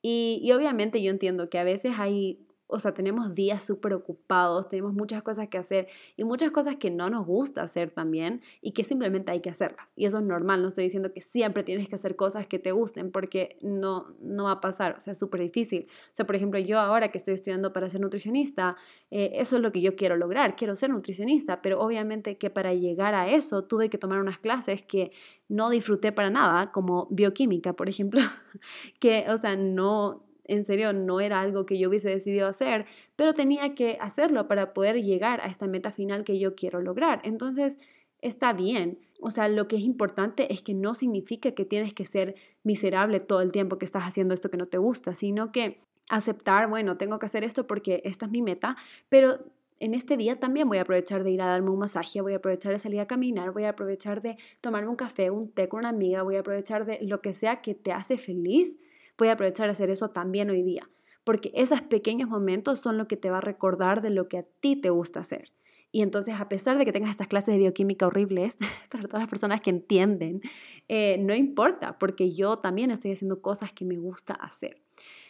Y, 0.00 0.40
y 0.42 0.52
obviamente 0.52 1.02
yo 1.02 1.10
entiendo 1.10 1.48
que 1.50 1.58
a 1.58 1.64
veces 1.64 1.94
hay 1.98 2.43
o 2.66 2.78
sea, 2.78 2.92
tenemos 2.94 3.34
días 3.34 3.62
súper 3.62 3.92
ocupados, 3.94 4.68
tenemos 4.68 4.94
muchas 4.94 5.22
cosas 5.22 5.48
que 5.48 5.58
hacer 5.58 5.88
y 6.16 6.24
muchas 6.24 6.50
cosas 6.50 6.76
que 6.76 6.90
no 6.90 7.10
nos 7.10 7.26
gusta 7.26 7.62
hacer 7.62 7.90
también 7.90 8.42
y 8.62 8.72
que 8.72 8.84
simplemente 8.84 9.32
hay 9.32 9.40
que 9.40 9.50
hacerlas. 9.50 9.86
Y 9.96 10.06
eso 10.06 10.18
es 10.18 10.24
normal, 10.24 10.62
no 10.62 10.68
estoy 10.68 10.84
diciendo 10.84 11.12
que 11.12 11.20
siempre 11.20 11.62
tienes 11.62 11.88
que 11.88 11.94
hacer 11.94 12.16
cosas 12.16 12.46
que 12.46 12.58
te 12.58 12.72
gusten 12.72 13.10
porque 13.12 13.58
no, 13.60 14.14
no 14.20 14.44
va 14.44 14.52
a 14.52 14.60
pasar, 14.60 14.96
o 14.98 15.00
sea, 15.00 15.12
es 15.12 15.18
súper 15.18 15.40
difícil. 15.40 15.86
O 16.12 16.16
sea, 16.16 16.26
por 16.26 16.36
ejemplo, 16.36 16.58
yo 16.58 16.78
ahora 16.78 17.10
que 17.10 17.18
estoy 17.18 17.34
estudiando 17.34 17.72
para 17.72 17.90
ser 17.90 18.00
nutricionista, 18.00 18.76
eh, 19.10 19.32
eso 19.34 19.56
es 19.56 19.62
lo 19.62 19.70
que 19.70 19.80
yo 19.80 19.94
quiero 19.94 20.16
lograr, 20.16 20.56
quiero 20.56 20.74
ser 20.74 20.90
nutricionista, 20.90 21.60
pero 21.60 21.80
obviamente 21.80 22.38
que 22.38 22.50
para 22.50 22.72
llegar 22.72 23.14
a 23.14 23.28
eso 23.28 23.64
tuve 23.64 23.90
que 23.90 23.98
tomar 23.98 24.20
unas 24.20 24.38
clases 24.38 24.82
que 24.82 25.12
no 25.48 25.68
disfruté 25.70 26.12
para 26.12 26.30
nada, 26.30 26.72
como 26.72 27.06
bioquímica, 27.10 27.74
por 27.74 27.88
ejemplo, 27.88 28.20
que, 29.00 29.26
o 29.28 29.36
sea, 29.38 29.56
no 29.56 30.23
en 30.44 30.64
serio 30.64 30.92
no 30.92 31.20
era 31.20 31.40
algo 31.40 31.66
que 31.66 31.78
yo 31.78 31.88
hubiese 31.88 32.08
decidido 32.08 32.46
hacer, 32.48 32.86
pero 33.16 33.34
tenía 33.34 33.74
que 33.74 33.98
hacerlo 34.00 34.46
para 34.48 34.74
poder 34.74 35.02
llegar 35.02 35.40
a 35.40 35.46
esta 35.46 35.66
meta 35.66 35.92
final 35.92 36.24
que 36.24 36.38
yo 36.38 36.54
quiero 36.54 36.80
lograr. 36.80 37.20
Entonces, 37.24 37.76
está 38.20 38.52
bien. 38.52 38.98
O 39.20 39.30
sea, 39.30 39.48
lo 39.48 39.68
que 39.68 39.76
es 39.76 39.82
importante 39.82 40.52
es 40.52 40.62
que 40.62 40.74
no 40.74 40.94
significa 40.94 41.52
que 41.52 41.64
tienes 41.64 41.94
que 41.94 42.06
ser 42.06 42.34
miserable 42.62 43.20
todo 43.20 43.40
el 43.40 43.52
tiempo 43.52 43.78
que 43.78 43.84
estás 43.84 44.04
haciendo 44.04 44.34
esto 44.34 44.50
que 44.50 44.56
no 44.56 44.66
te 44.66 44.78
gusta, 44.78 45.14
sino 45.14 45.52
que 45.52 45.80
aceptar, 46.08 46.68
bueno, 46.68 46.96
tengo 46.96 47.18
que 47.18 47.26
hacer 47.26 47.44
esto 47.44 47.66
porque 47.66 48.02
esta 48.04 48.26
es 48.26 48.32
mi 48.32 48.42
meta, 48.42 48.76
pero 49.08 49.38
en 49.80 49.94
este 49.94 50.16
día 50.16 50.38
también 50.38 50.68
voy 50.68 50.78
a 50.78 50.82
aprovechar 50.82 51.24
de 51.24 51.30
ir 51.30 51.42
a 51.42 51.46
darme 51.46 51.70
un 51.70 51.78
masaje, 51.78 52.20
voy 52.20 52.32
a 52.32 52.36
aprovechar 52.36 52.72
de 52.72 52.78
salir 52.78 53.00
a 53.00 53.06
caminar, 53.06 53.52
voy 53.52 53.64
a 53.64 53.70
aprovechar 53.70 54.22
de 54.22 54.36
tomarme 54.60 54.88
un 54.88 54.96
café, 54.96 55.30
un 55.30 55.50
té 55.50 55.68
con 55.68 55.80
una 55.80 55.90
amiga, 55.90 56.22
voy 56.22 56.36
a 56.36 56.40
aprovechar 56.40 56.86
de 56.86 57.00
lo 57.02 57.20
que 57.20 57.34
sea 57.34 57.60
que 57.60 57.74
te 57.74 57.92
hace 57.92 58.16
feliz 58.16 58.76
voy 59.18 59.28
aprovechar 59.28 59.68
a 59.68 59.72
hacer 59.72 59.90
eso 59.90 60.10
también 60.10 60.50
hoy 60.50 60.62
día, 60.62 60.88
porque 61.24 61.50
esos 61.54 61.80
pequeños 61.82 62.28
momentos 62.28 62.80
son 62.80 62.98
lo 62.98 63.08
que 63.08 63.16
te 63.16 63.30
va 63.30 63.38
a 63.38 63.42
recordar 63.42 64.02
de 64.02 64.10
lo 64.10 64.28
que 64.28 64.38
a 64.38 64.44
ti 64.60 64.76
te 64.76 64.90
gusta 64.90 65.20
hacer. 65.20 65.52
Y 65.94 66.02
entonces, 66.02 66.34
a 66.40 66.48
pesar 66.48 66.76
de 66.76 66.84
que 66.84 66.92
tengas 66.92 67.12
estas 67.12 67.28
clases 67.28 67.54
de 67.54 67.58
bioquímica 67.58 68.08
horribles, 68.08 68.56
para 68.90 69.04
todas 69.04 69.20
las 69.20 69.30
personas 69.30 69.60
que 69.60 69.70
entienden, 69.70 70.40
eh, 70.88 71.18
no 71.20 71.34
importa, 71.34 72.00
porque 72.00 72.32
yo 72.32 72.58
también 72.58 72.90
estoy 72.90 73.12
haciendo 73.12 73.40
cosas 73.40 73.72
que 73.72 73.84
me 73.84 73.96
gusta 73.96 74.34
hacer. 74.34 74.82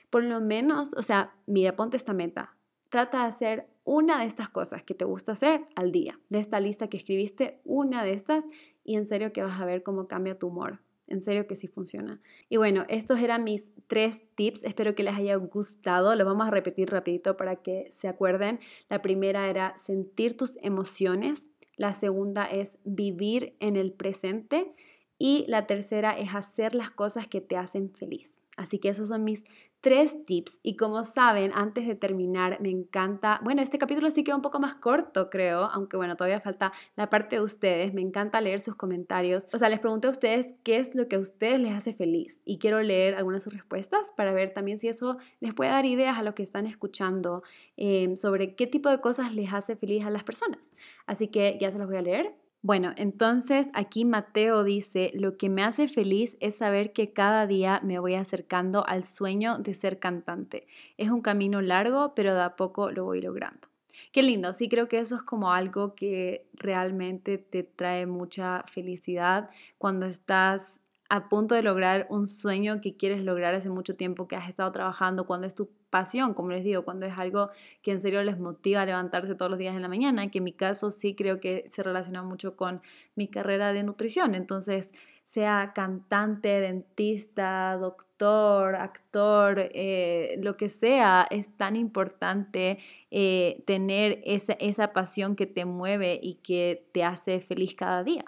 Por 0.09 0.25
lo 0.25 0.41
menos, 0.41 0.95
o 0.95 1.03
sea, 1.03 1.35
mira, 1.47 1.77
ponte 1.77 1.99
esta 1.99 2.15
meta. 2.15 2.57
Trata 2.89 3.25
de 3.25 3.29
hacer 3.29 3.67
una 3.85 4.19
de 4.19 4.25
estas 4.25 4.49
cosas 4.49 4.83
que 4.83 4.95
te 4.95 5.05
gusta 5.05 5.33
hacer 5.33 5.67
al 5.77 5.93
día. 5.93 6.19
De 6.31 6.39
esta 6.39 6.61
lista 6.61 6.89
que 6.89 6.97
escribiste, 6.97 7.61
una 7.65 8.03
de 8.03 8.13
estas, 8.13 8.47
y 8.85 8.97
en 8.97 9.07
serio 9.07 9.35
que 9.35 9.43
vas 9.43 9.61
a 9.61 9.67
ver 9.67 9.83
cómo 9.83 10.09
cambia 10.09 10.39
tu 10.39 10.47
humor. 10.47 10.79
En 11.07 11.23
serio 11.23 11.47
que 11.47 11.57
sí 11.57 11.69
funciona. 11.69 12.21
Y 12.49 12.57
bueno, 12.57 12.85
estos 12.89 13.21
eran 13.21 13.45
mis 13.45 13.71
tres 13.87 14.23
tips. 14.37 14.65
Espero 14.65 14.95
que 14.95 15.03
les 15.03 15.15
haya 15.15 15.37
gustado. 15.37 16.15
Los 16.17 16.27
vamos 16.27 16.47
a 16.47 16.51
repetir 16.51 16.91
rapidito 16.91 17.37
para 17.37 17.57
que 17.57 17.91
se 17.93 18.09
acuerden. 18.09 18.61
La 18.89 19.03
primera 19.03 19.49
era 19.49 19.77
sentir 19.79 20.37
tus 20.37 20.57
emociones. 20.63 21.45
La 21.77 21.93
segunda 21.93 22.47
es 22.47 22.79
vivir 22.85 23.55
en 23.61 23.77
el 23.77 23.93
presente. 23.93 24.75
Y 25.19 25.45
la 25.49 25.67
tercera 25.67 26.19
es 26.19 26.35
hacer 26.35 26.75
las 26.75 26.91
cosas 26.91 27.27
que 27.27 27.41
te 27.41 27.57
hacen 27.57 27.91
feliz. 27.91 28.41
Así 28.57 28.79
que 28.79 28.89
esos 28.89 29.09
son 29.09 29.25
mis 29.25 29.45
tres 29.85 30.25
tips 30.25 30.59
y 30.63 30.77
como 30.77 31.05
saben, 31.05 31.53
antes 31.55 31.87
de 31.87 31.95
terminar, 31.95 32.59
me 32.63 32.71
encanta, 32.71 33.39
bueno, 33.45 33.61
este 33.61 33.77
capítulo 33.77 34.11
sí 34.11 34.25
queda 34.25 34.35
un 34.35 34.41
poco 34.41 34.59
más 34.59 34.77
corto, 34.77 35.29
creo, 35.29 35.65
aunque 35.65 35.99
bueno, 35.99 36.17
todavía 36.17 36.41
falta 36.41 36.73
la 36.97 37.11
parte 37.11 37.37
de 37.37 37.43
ustedes, 37.43 37.93
me 37.93 38.01
encanta 38.01 38.41
leer 38.41 38.63
sus 38.63 38.77
comentarios, 38.77 39.47
o 39.53 39.59
sea, 39.59 39.69
les 39.69 39.81
pregunto 39.81 40.09
a 40.09 40.11
ustedes 40.11 40.55
qué 40.63 40.79
es 40.79 40.95
lo 40.95 41.07
que 41.07 41.17
a 41.17 41.19
ustedes 41.19 41.61
les 41.61 41.75
hace 41.75 41.93
feliz 41.93 42.41
y 42.47 42.57
quiero 42.57 42.81
leer 42.81 43.15
algunas 43.15 43.43
de 43.43 43.45
sus 43.45 43.53
respuestas 43.53 44.07
para 44.17 44.33
ver 44.33 44.55
también 44.55 44.79
si 44.79 44.89
eso 44.89 45.19
les 45.41 45.53
puede 45.53 45.71
dar 45.71 45.85
ideas 45.85 46.17
a 46.17 46.23
lo 46.23 46.35
que 46.35 46.43
están 46.43 46.67
escuchando 46.67 47.43
eh, 47.77 48.17
sobre 48.17 48.55
qué 48.55 48.67
tipo 48.67 48.89
de 48.89 49.03
cosas 49.03 49.35
les 49.35 49.53
hace 49.53 49.77
feliz 49.77 50.07
a 50.07 50.11
las 50.11 50.25
personas. 50.25 50.73
Así 51.07 51.29
que 51.29 51.59
ya 51.61 51.71
se 51.71 51.77
los 51.77 51.89
voy 51.89 51.99
a 51.99 52.03
leer. 52.03 52.44
Bueno, 52.65 52.95
entonces 52.97 53.67
aquí 53.75 54.07
Mateo 54.07 54.65
dice, 54.65 55.11
lo 55.13 55.37
que 55.37 55.51
me 55.51 55.63
hace 55.63 55.87
feliz 55.87 56.39
es 56.41 56.55
saber 56.55 56.95
que 56.95 57.13
cada 57.13 57.47
día 57.47 57.79
me 57.85 57.99
voy 57.99 58.15
acercando 58.15 58.87
al 58.87 59.05
sueño 59.05 59.59
de 59.59 59.75
ser 59.75 59.99
cantante. 59.99 60.67
Es 60.97 61.11
un 61.11 61.21
camino 61.21 61.61
largo, 61.61 62.15
pero 62.15 62.35
de 62.35 62.41
a 62.41 62.57
poco 62.57 62.91
lo 62.91 63.05
voy 63.05 63.21
logrando. 63.21 63.69
Qué 64.13 64.23
lindo, 64.23 64.55
sí 64.55 64.71
creo 64.71 64.89
que 64.89 64.99
eso 64.99 65.15
es 65.15 65.21
como 65.21 65.53
algo 65.53 65.95
que 65.95 66.47
realmente 66.55 67.37
te 67.37 67.65
trae 67.65 68.07
mucha 68.07 68.65
felicidad 68.73 69.51
cuando 69.77 70.07
estás 70.07 70.81
a 71.09 71.29
punto 71.29 71.55
de 71.55 71.63
lograr 71.63 72.07
un 72.09 72.27
sueño 72.27 72.81
que 72.81 72.97
quieres 72.97 73.23
lograr 73.23 73.55
hace 73.55 73.69
mucho 73.69 73.95
tiempo, 73.95 74.27
que 74.27 74.37
has 74.37 74.49
estado 74.49 74.73
trabajando, 74.73 75.27
cuando 75.27 75.47
es 75.47 75.55
tu 75.55 75.69
pasión, 75.91 76.35
como 76.35 76.51
les 76.51 76.65
digo, 76.65 76.85
cuando 76.85 77.07
es 77.07 77.17
algo 77.17 77.51
que 77.83 77.93
en 77.93 78.01
serio 78.01 78.23
les 78.23 78.39
motiva 78.39 78.83
a 78.83 78.87
levantarse 78.87 79.35
todos 79.35 79.51
los 79.51 79.59
días 79.59 79.77
en 79.77 79.83
la 79.83 79.89
mañana, 79.89 80.31
que 80.31 80.39
en 80.39 80.45
mi 80.45 80.53
caso 80.53 80.91
sí 80.91 81.15
creo 81.15 81.41
que 81.41 81.67
se 81.71 81.83
relaciona 81.83 82.23
mucho 82.23 82.57
con 82.57 82.81
mi 83.15 83.29
carrera 83.29 83.73
de 83.73 83.83
nutrición. 83.83 84.35
Entonces, 84.35 84.91
sea 85.27 85.73
cantante, 85.75 86.61
dentista, 86.61 87.77
doctor, 87.77 88.77
actor, 88.77 89.71
eh, 89.75 90.37
lo 90.39 90.57
que 90.57 90.69
sea, 90.69 91.27
es 91.31 91.49
tan 91.57 91.77
importante 91.77 92.79
eh, 93.11 93.63
tener 93.67 94.21
esa, 94.25 94.55
esa 94.55 94.93
pasión 94.93 95.37
que 95.37 95.47
te 95.47 95.65
mueve 95.65 96.19
y 96.23 96.35
que 96.37 96.87
te 96.93 97.05
hace 97.05 97.41
feliz 97.41 97.75
cada 97.75 98.05
día. 98.05 98.25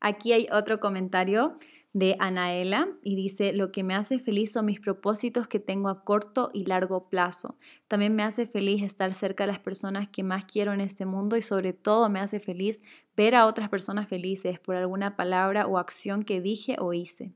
Aquí 0.00 0.32
hay 0.32 0.48
otro 0.50 0.80
comentario 0.80 1.56
de 1.92 2.16
Anaela 2.20 2.88
y 3.02 3.16
dice, 3.16 3.52
lo 3.52 3.72
que 3.72 3.82
me 3.82 3.94
hace 3.94 4.18
feliz 4.18 4.52
son 4.52 4.66
mis 4.66 4.80
propósitos 4.80 5.48
que 5.48 5.58
tengo 5.58 5.88
a 5.88 6.04
corto 6.04 6.50
y 6.54 6.64
largo 6.66 7.08
plazo. 7.08 7.56
También 7.88 8.14
me 8.14 8.22
hace 8.22 8.46
feliz 8.46 8.82
estar 8.82 9.12
cerca 9.14 9.44
de 9.44 9.48
las 9.48 9.58
personas 9.58 10.08
que 10.08 10.22
más 10.22 10.44
quiero 10.44 10.72
en 10.72 10.80
este 10.80 11.04
mundo 11.04 11.36
y 11.36 11.42
sobre 11.42 11.72
todo 11.72 12.08
me 12.08 12.20
hace 12.20 12.38
feliz 12.38 12.80
ver 13.16 13.34
a 13.34 13.46
otras 13.46 13.68
personas 13.68 14.08
felices 14.08 14.60
por 14.60 14.76
alguna 14.76 15.16
palabra 15.16 15.66
o 15.66 15.78
acción 15.78 16.22
que 16.22 16.40
dije 16.40 16.76
o 16.78 16.92
hice. 16.92 17.32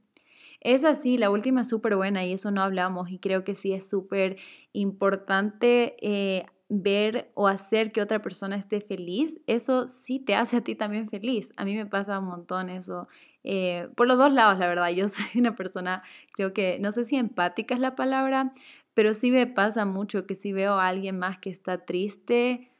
Es 0.60 0.84
así, 0.84 1.18
la 1.18 1.30
última 1.30 1.60
es 1.62 1.68
súper 1.68 1.96
buena 1.96 2.24
y 2.24 2.32
eso 2.32 2.50
no 2.50 2.62
hablamos 2.62 3.10
y 3.10 3.18
creo 3.18 3.44
que 3.44 3.54
sí 3.54 3.72
es 3.72 3.86
súper 3.86 4.38
importante 4.72 5.96
eh, 6.00 6.46
ver 6.70 7.30
o 7.34 7.48
hacer 7.48 7.92
que 7.92 8.00
otra 8.00 8.22
persona 8.22 8.56
esté 8.56 8.80
feliz. 8.80 9.40
Eso 9.46 9.88
sí 9.88 10.20
te 10.20 10.34
hace 10.34 10.56
a 10.56 10.60
ti 10.62 10.74
también 10.74 11.10
feliz. 11.10 11.50
A 11.56 11.64
mí 11.64 11.74
me 11.74 11.86
pasa 11.86 12.18
un 12.18 12.26
montón 12.26 12.70
eso. 12.70 13.08
Eh, 13.44 13.88
por 13.94 14.08
los 14.08 14.18
dos 14.18 14.32
lados, 14.32 14.58
la 14.58 14.66
verdad. 14.66 14.88
Yo 14.90 15.08
soy 15.08 15.26
una 15.36 15.54
persona, 15.54 16.02
creo 16.32 16.52
que, 16.52 16.78
no 16.80 16.92
sé 16.92 17.04
si 17.04 17.16
empática 17.16 17.74
es 17.74 17.80
la 17.80 17.94
palabra, 17.94 18.52
pero 18.94 19.14
sí 19.14 19.30
me 19.30 19.46
pasa 19.46 19.84
mucho 19.84 20.26
que 20.26 20.34
si 20.34 20.52
veo 20.52 20.74
a 20.74 20.88
alguien 20.88 21.18
más 21.18 21.38
que 21.38 21.50
está 21.50 21.84
triste, 21.84 22.70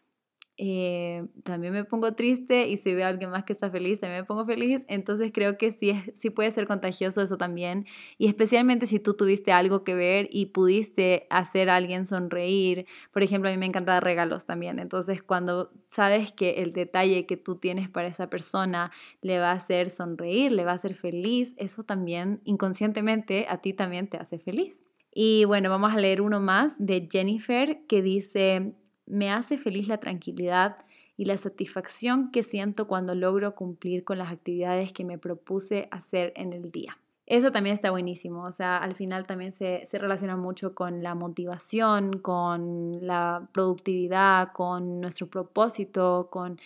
eh, 0.57 1.27
también 1.43 1.73
me 1.73 1.85
pongo 1.85 2.15
triste 2.15 2.69
y 2.69 2.77
si 2.77 2.95
veo 2.95 3.07
a 3.07 3.09
alguien 3.09 3.31
más 3.31 3.45
que 3.45 3.53
está 3.53 3.71
feliz, 3.71 4.01
también 4.01 4.23
me 4.23 4.27
pongo 4.27 4.47
feliz. 4.47 4.83
Entonces 4.89 5.33
creo 5.35 5.59
que 5.59 5.73
sí, 5.73 5.93
sí 6.15 6.31
puede 6.31 6.51
ser 6.53 6.67
contagioso 6.67 7.23
eso 7.23 7.37
también. 7.37 7.87
Y 8.19 8.27
especialmente 8.29 8.87
si 8.87 9.01
tú 9.01 9.15
tuviste 9.15 9.53
algo 9.53 9.83
que 9.83 9.95
ver 9.95 10.29
y 10.31 10.47
pudiste 10.47 11.27
hacer 11.31 11.71
a 11.71 11.77
alguien 11.77 12.07
sonreír. 12.07 12.87
Por 13.13 13.23
ejemplo, 13.23 13.49
a 13.49 13.53
mí 13.53 13.59
me 13.59 13.67
encanta 13.67 13.93
dar 13.93 14.05
regalos 14.05 14.47
también. 14.47 14.79
Entonces 14.79 15.23
cuando 15.23 15.73
sabes 15.91 16.33
que 16.33 16.63
el 16.63 16.73
detalle 16.73 17.27
que 17.27 17.37
tú 17.37 17.57
tienes 17.57 17.89
para 17.89 18.09
esa 18.09 18.31
persona 18.31 18.93
le 19.23 19.39
va 19.41 19.51
a 19.51 19.55
hacer 19.55 19.91
sonreír, 19.91 20.53
le 20.53 20.65
va 20.65 20.73
a 20.73 20.77
hacer 20.77 20.95
feliz, 20.95 21.53
eso 21.57 21.83
también 21.85 22.41
inconscientemente 22.45 23.47
a 23.49 23.59
ti 23.59 23.73
también 23.73 24.09
te 24.09 24.19
hace 24.19 24.39
feliz. 24.39 24.79
Y 25.15 25.45
bueno, 25.45 25.71
vamos 25.71 25.93
a 25.93 25.99
leer 25.99 26.21
uno 26.21 26.41
más 26.41 26.75
de 26.79 27.09
Jennifer 27.11 27.87
que 27.87 28.03
dice, 28.03 28.75
me 29.07 29.31
hace 29.31 29.59
feliz 29.59 29.89
la 29.89 29.99
tranquilidad 29.99 30.77
y 31.17 31.27
la 31.27 31.37
satisfacción 31.37 32.31
que 32.31 32.43
siento 32.43 32.87
cuando 32.87 33.15
logro 33.15 33.55
cumplir 33.55 34.05
con 34.05 34.19
las 34.19 34.33
actividades 34.33 34.93
que 34.93 35.05
me 35.05 35.19
propuse 35.19 35.89
hacer 35.91 36.33
en 36.37 36.53
el 36.53 36.71
día. 36.71 36.99
Eso 37.27 37.51
también 37.53 37.75
está 37.75 37.91
buenísimo, 37.91 38.45
o 38.45 38.53
sea, 38.53 38.77
al 38.77 38.95
final 38.95 39.27
también 39.27 39.53
se, 39.53 39.87
relaciona 39.93 40.37
mucho 40.37 40.75
con 40.75 41.03
la 41.03 41.15
motivación, 41.15 42.19
con 42.19 43.07
la 43.07 43.49
productividad, 43.53 44.53
con 44.53 45.01
nuestro 45.01 45.29
propósito, 45.29 46.29
con 46.31 46.59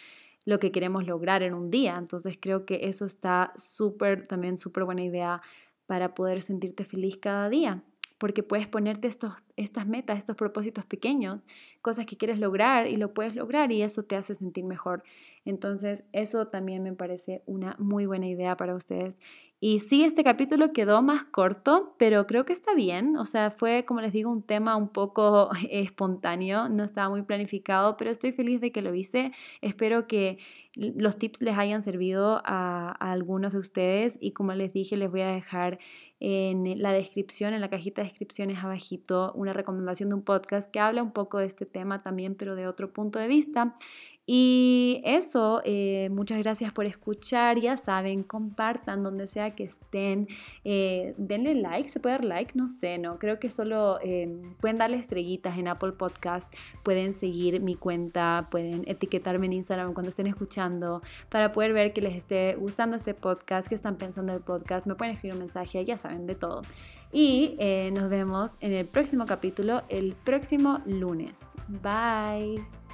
lo 0.44 0.58
que 0.58 0.72
queremos 0.72 1.06
lograr 1.06 1.44
en 1.44 1.54
un 1.54 1.70
día. 1.70 1.96
Entonces 1.96 2.38
creo 2.40 2.64
que 2.64 2.88
eso 2.88 3.06
está 3.06 3.52
súper, 3.56 4.26
también 4.26 4.58
súper 4.58 4.82
buena 4.82 5.04
idea 5.04 5.42
para 5.86 6.14
poder 6.14 6.42
sentirte 6.42 6.84
feliz 6.84 7.16
cada 7.18 7.48
día 7.48 7.84
porque 8.18 8.42
puedes 8.42 8.66
ponerte 8.66 9.08
estos, 9.08 9.32
estas 9.56 9.86
metas, 9.86 10.18
estos 10.18 10.36
propósitos 10.36 10.84
pequeños, 10.84 11.44
cosas 11.82 12.06
que 12.06 12.16
quieres 12.16 12.38
lograr 12.38 12.86
y 12.88 12.96
lo 12.96 13.14
puedes 13.14 13.34
lograr 13.34 13.72
y 13.72 13.82
eso 13.82 14.02
te 14.04 14.16
hace 14.16 14.34
sentir 14.34 14.64
mejor. 14.64 15.02
Entonces, 15.48 16.04
eso 16.12 16.48
también 16.48 16.82
me 16.82 16.92
parece 16.92 17.42
una 17.46 17.74
muy 17.78 18.04
buena 18.04 18.28
idea 18.28 18.54
para 18.58 18.74
ustedes. 18.74 19.16
Y 19.60 19.78
sí, 19.78 20.04
este 20.04 20.22
capítulo 20.22 20.74
quedó 20.74 21.00
más 21.00 21.24
corto, 21.24 21.94
pero 21.98 22.26
creo 22.26 22.44
que 22.44 22.52
está 22.52 22.74
bien. 22.74 23.16
O 23.16 23.24
sea, 23.24 23.50
fue, 23.50 23.86
como 23.86 24.02
les 24.02 24.12
digo, 24.12 24.30
un 24.30 24.42
tema 24.42 24.76
un 24.76 24.90
poco 24.90 25.48
espontáneo, 25.70 26.68
no 26.68 26.84
estaba 26.84 27.08
muy 27.08 27.22
planificado, 27.22 27.96
pero 27.96 28.10
estoy 28.10 28.32
feliz 28.32 28.60
de 28.60 28.72
que 28.72 28.82
lo 28.82 28.94
hice. 28.94 29.32
Espero 29.62 30.06
que 30.06 30.36
los 30.74 31.16
tips 31.18 31.40
les 31.40 31.56
hayan 31.56 31.82
servido 31.82 32.42
a, 32.44 32.92
algunos 33.00 33.54
de 33.54 33.58
ustedes 33.58 34.18
y 34.20 34.32
como 34.32 34.52
les 34.52 34.74
dije, 34.74 34.98
les 34.98 35.10
voy 35.10 35.22
a 35.22 35.28
dejar 35.28 35.78
en 36.20 36.82
la 36.82 36.92
descripción, 36.92 37.54
en 37.54 37.62
la 37.62 37.70
cajita 37.70 38.02
de 38.02 38.08
descripciones 38.08 38.62
abajito, 38.62 39.32
una 39.34 39.54
recomendación 39.54 40.10
de 40.10 40.16
un 40.16 40.22
podcast 40.22 40.70
que 40.70 40.78
habla 40.78 41.02
un 41.02 41.12
poco 41.12 41.38
de 41.38 41.46
este 41.46 41.64
tema 41.64 42.02
también, 42.02 42.34
pero 42.34 42.54
de 42.54 42.66
otro 42.66 42.92
punto 42.92 43.18
de 43.18 43.28
vista. 43.28 43.76
Y 44.30 45.00
eso, 45.06 45.62
eh, 45.64 46.10
muchas 46.10 46.38
gracias 46.40 46.70
por 46.74 46.84
escuchar. 46.84 47.58
Ya 47.60 47.78
saben, 47.78 48.22
compartan 48.22 49.02
donde 49.02 49.26
sea 49.26 49.54
que 49.54 49.64
estén. 49.64 50.28
Eh, 50.64 51.14
denle 51.16 51.54
like, 51.54 51.88
se 51.88 51.98
puede 51.98 52.16
dar 52.16 52.24
like, 52.24 52.52
no 52.54 52.68
sé, 52.68 52.98
no. 52.98 53.18
Creo 53.18 53.38
que 53.38 53.48
solo 53.48 53.98
eh, 54.02 54.28
pueden 54.60 54.76
darle 54.76 54.98
estrellitas 54.98 55.56
en 55.56 55.66
Apple 55.66 55.92
Podcast. 55.92 56.46
Pueden 56.82 57.14
seguir 57.14 57.62
mi 57.62 57.74
cuenta, 57.74 58.48
pueden 58.50 58.84
etiquetarme 58.86 59.46
en 59.46 59.54
Instagram 59.54 59.94
cuando 59.94 60.10
estén 60.10 60.26
escuchando 60.26 61.00
para 61.30 61.52
poder 61.52 61.72
ver 61.72 61.94
que 61.94 62.02
les 62.02 62.14
esté 62.14 62.54
gustando 62.56 62.98
este 62.98 63.14
podcast, 63.14 63.66
que 63.66 63.76
están 63.76 63.96
pensando 63.96 64.34
del 64.34 64.42
podcast. 64.42 64.84
Me 64.84 64.94
pueden 64.94 65.14
escribir 65.14 65.36
un 65.36 65.44
mensaje, 65.44 65.82
ya 65.86 65.96
saben, 65.96 66.26
de 66.26 66.34
todo. 66.34 66.60
Y 67.12 67.56
nos 67.94 68.10
vemos 68.10 68.58
en 68.60 68.74
el 68.74 68.84
próximo 68.84 69.24
capítulo, 69.24 69.84
el 69.88 70.14
próximo 70.22 70.82
lunes. 70.84 71.38
Bye. 71.66 72.87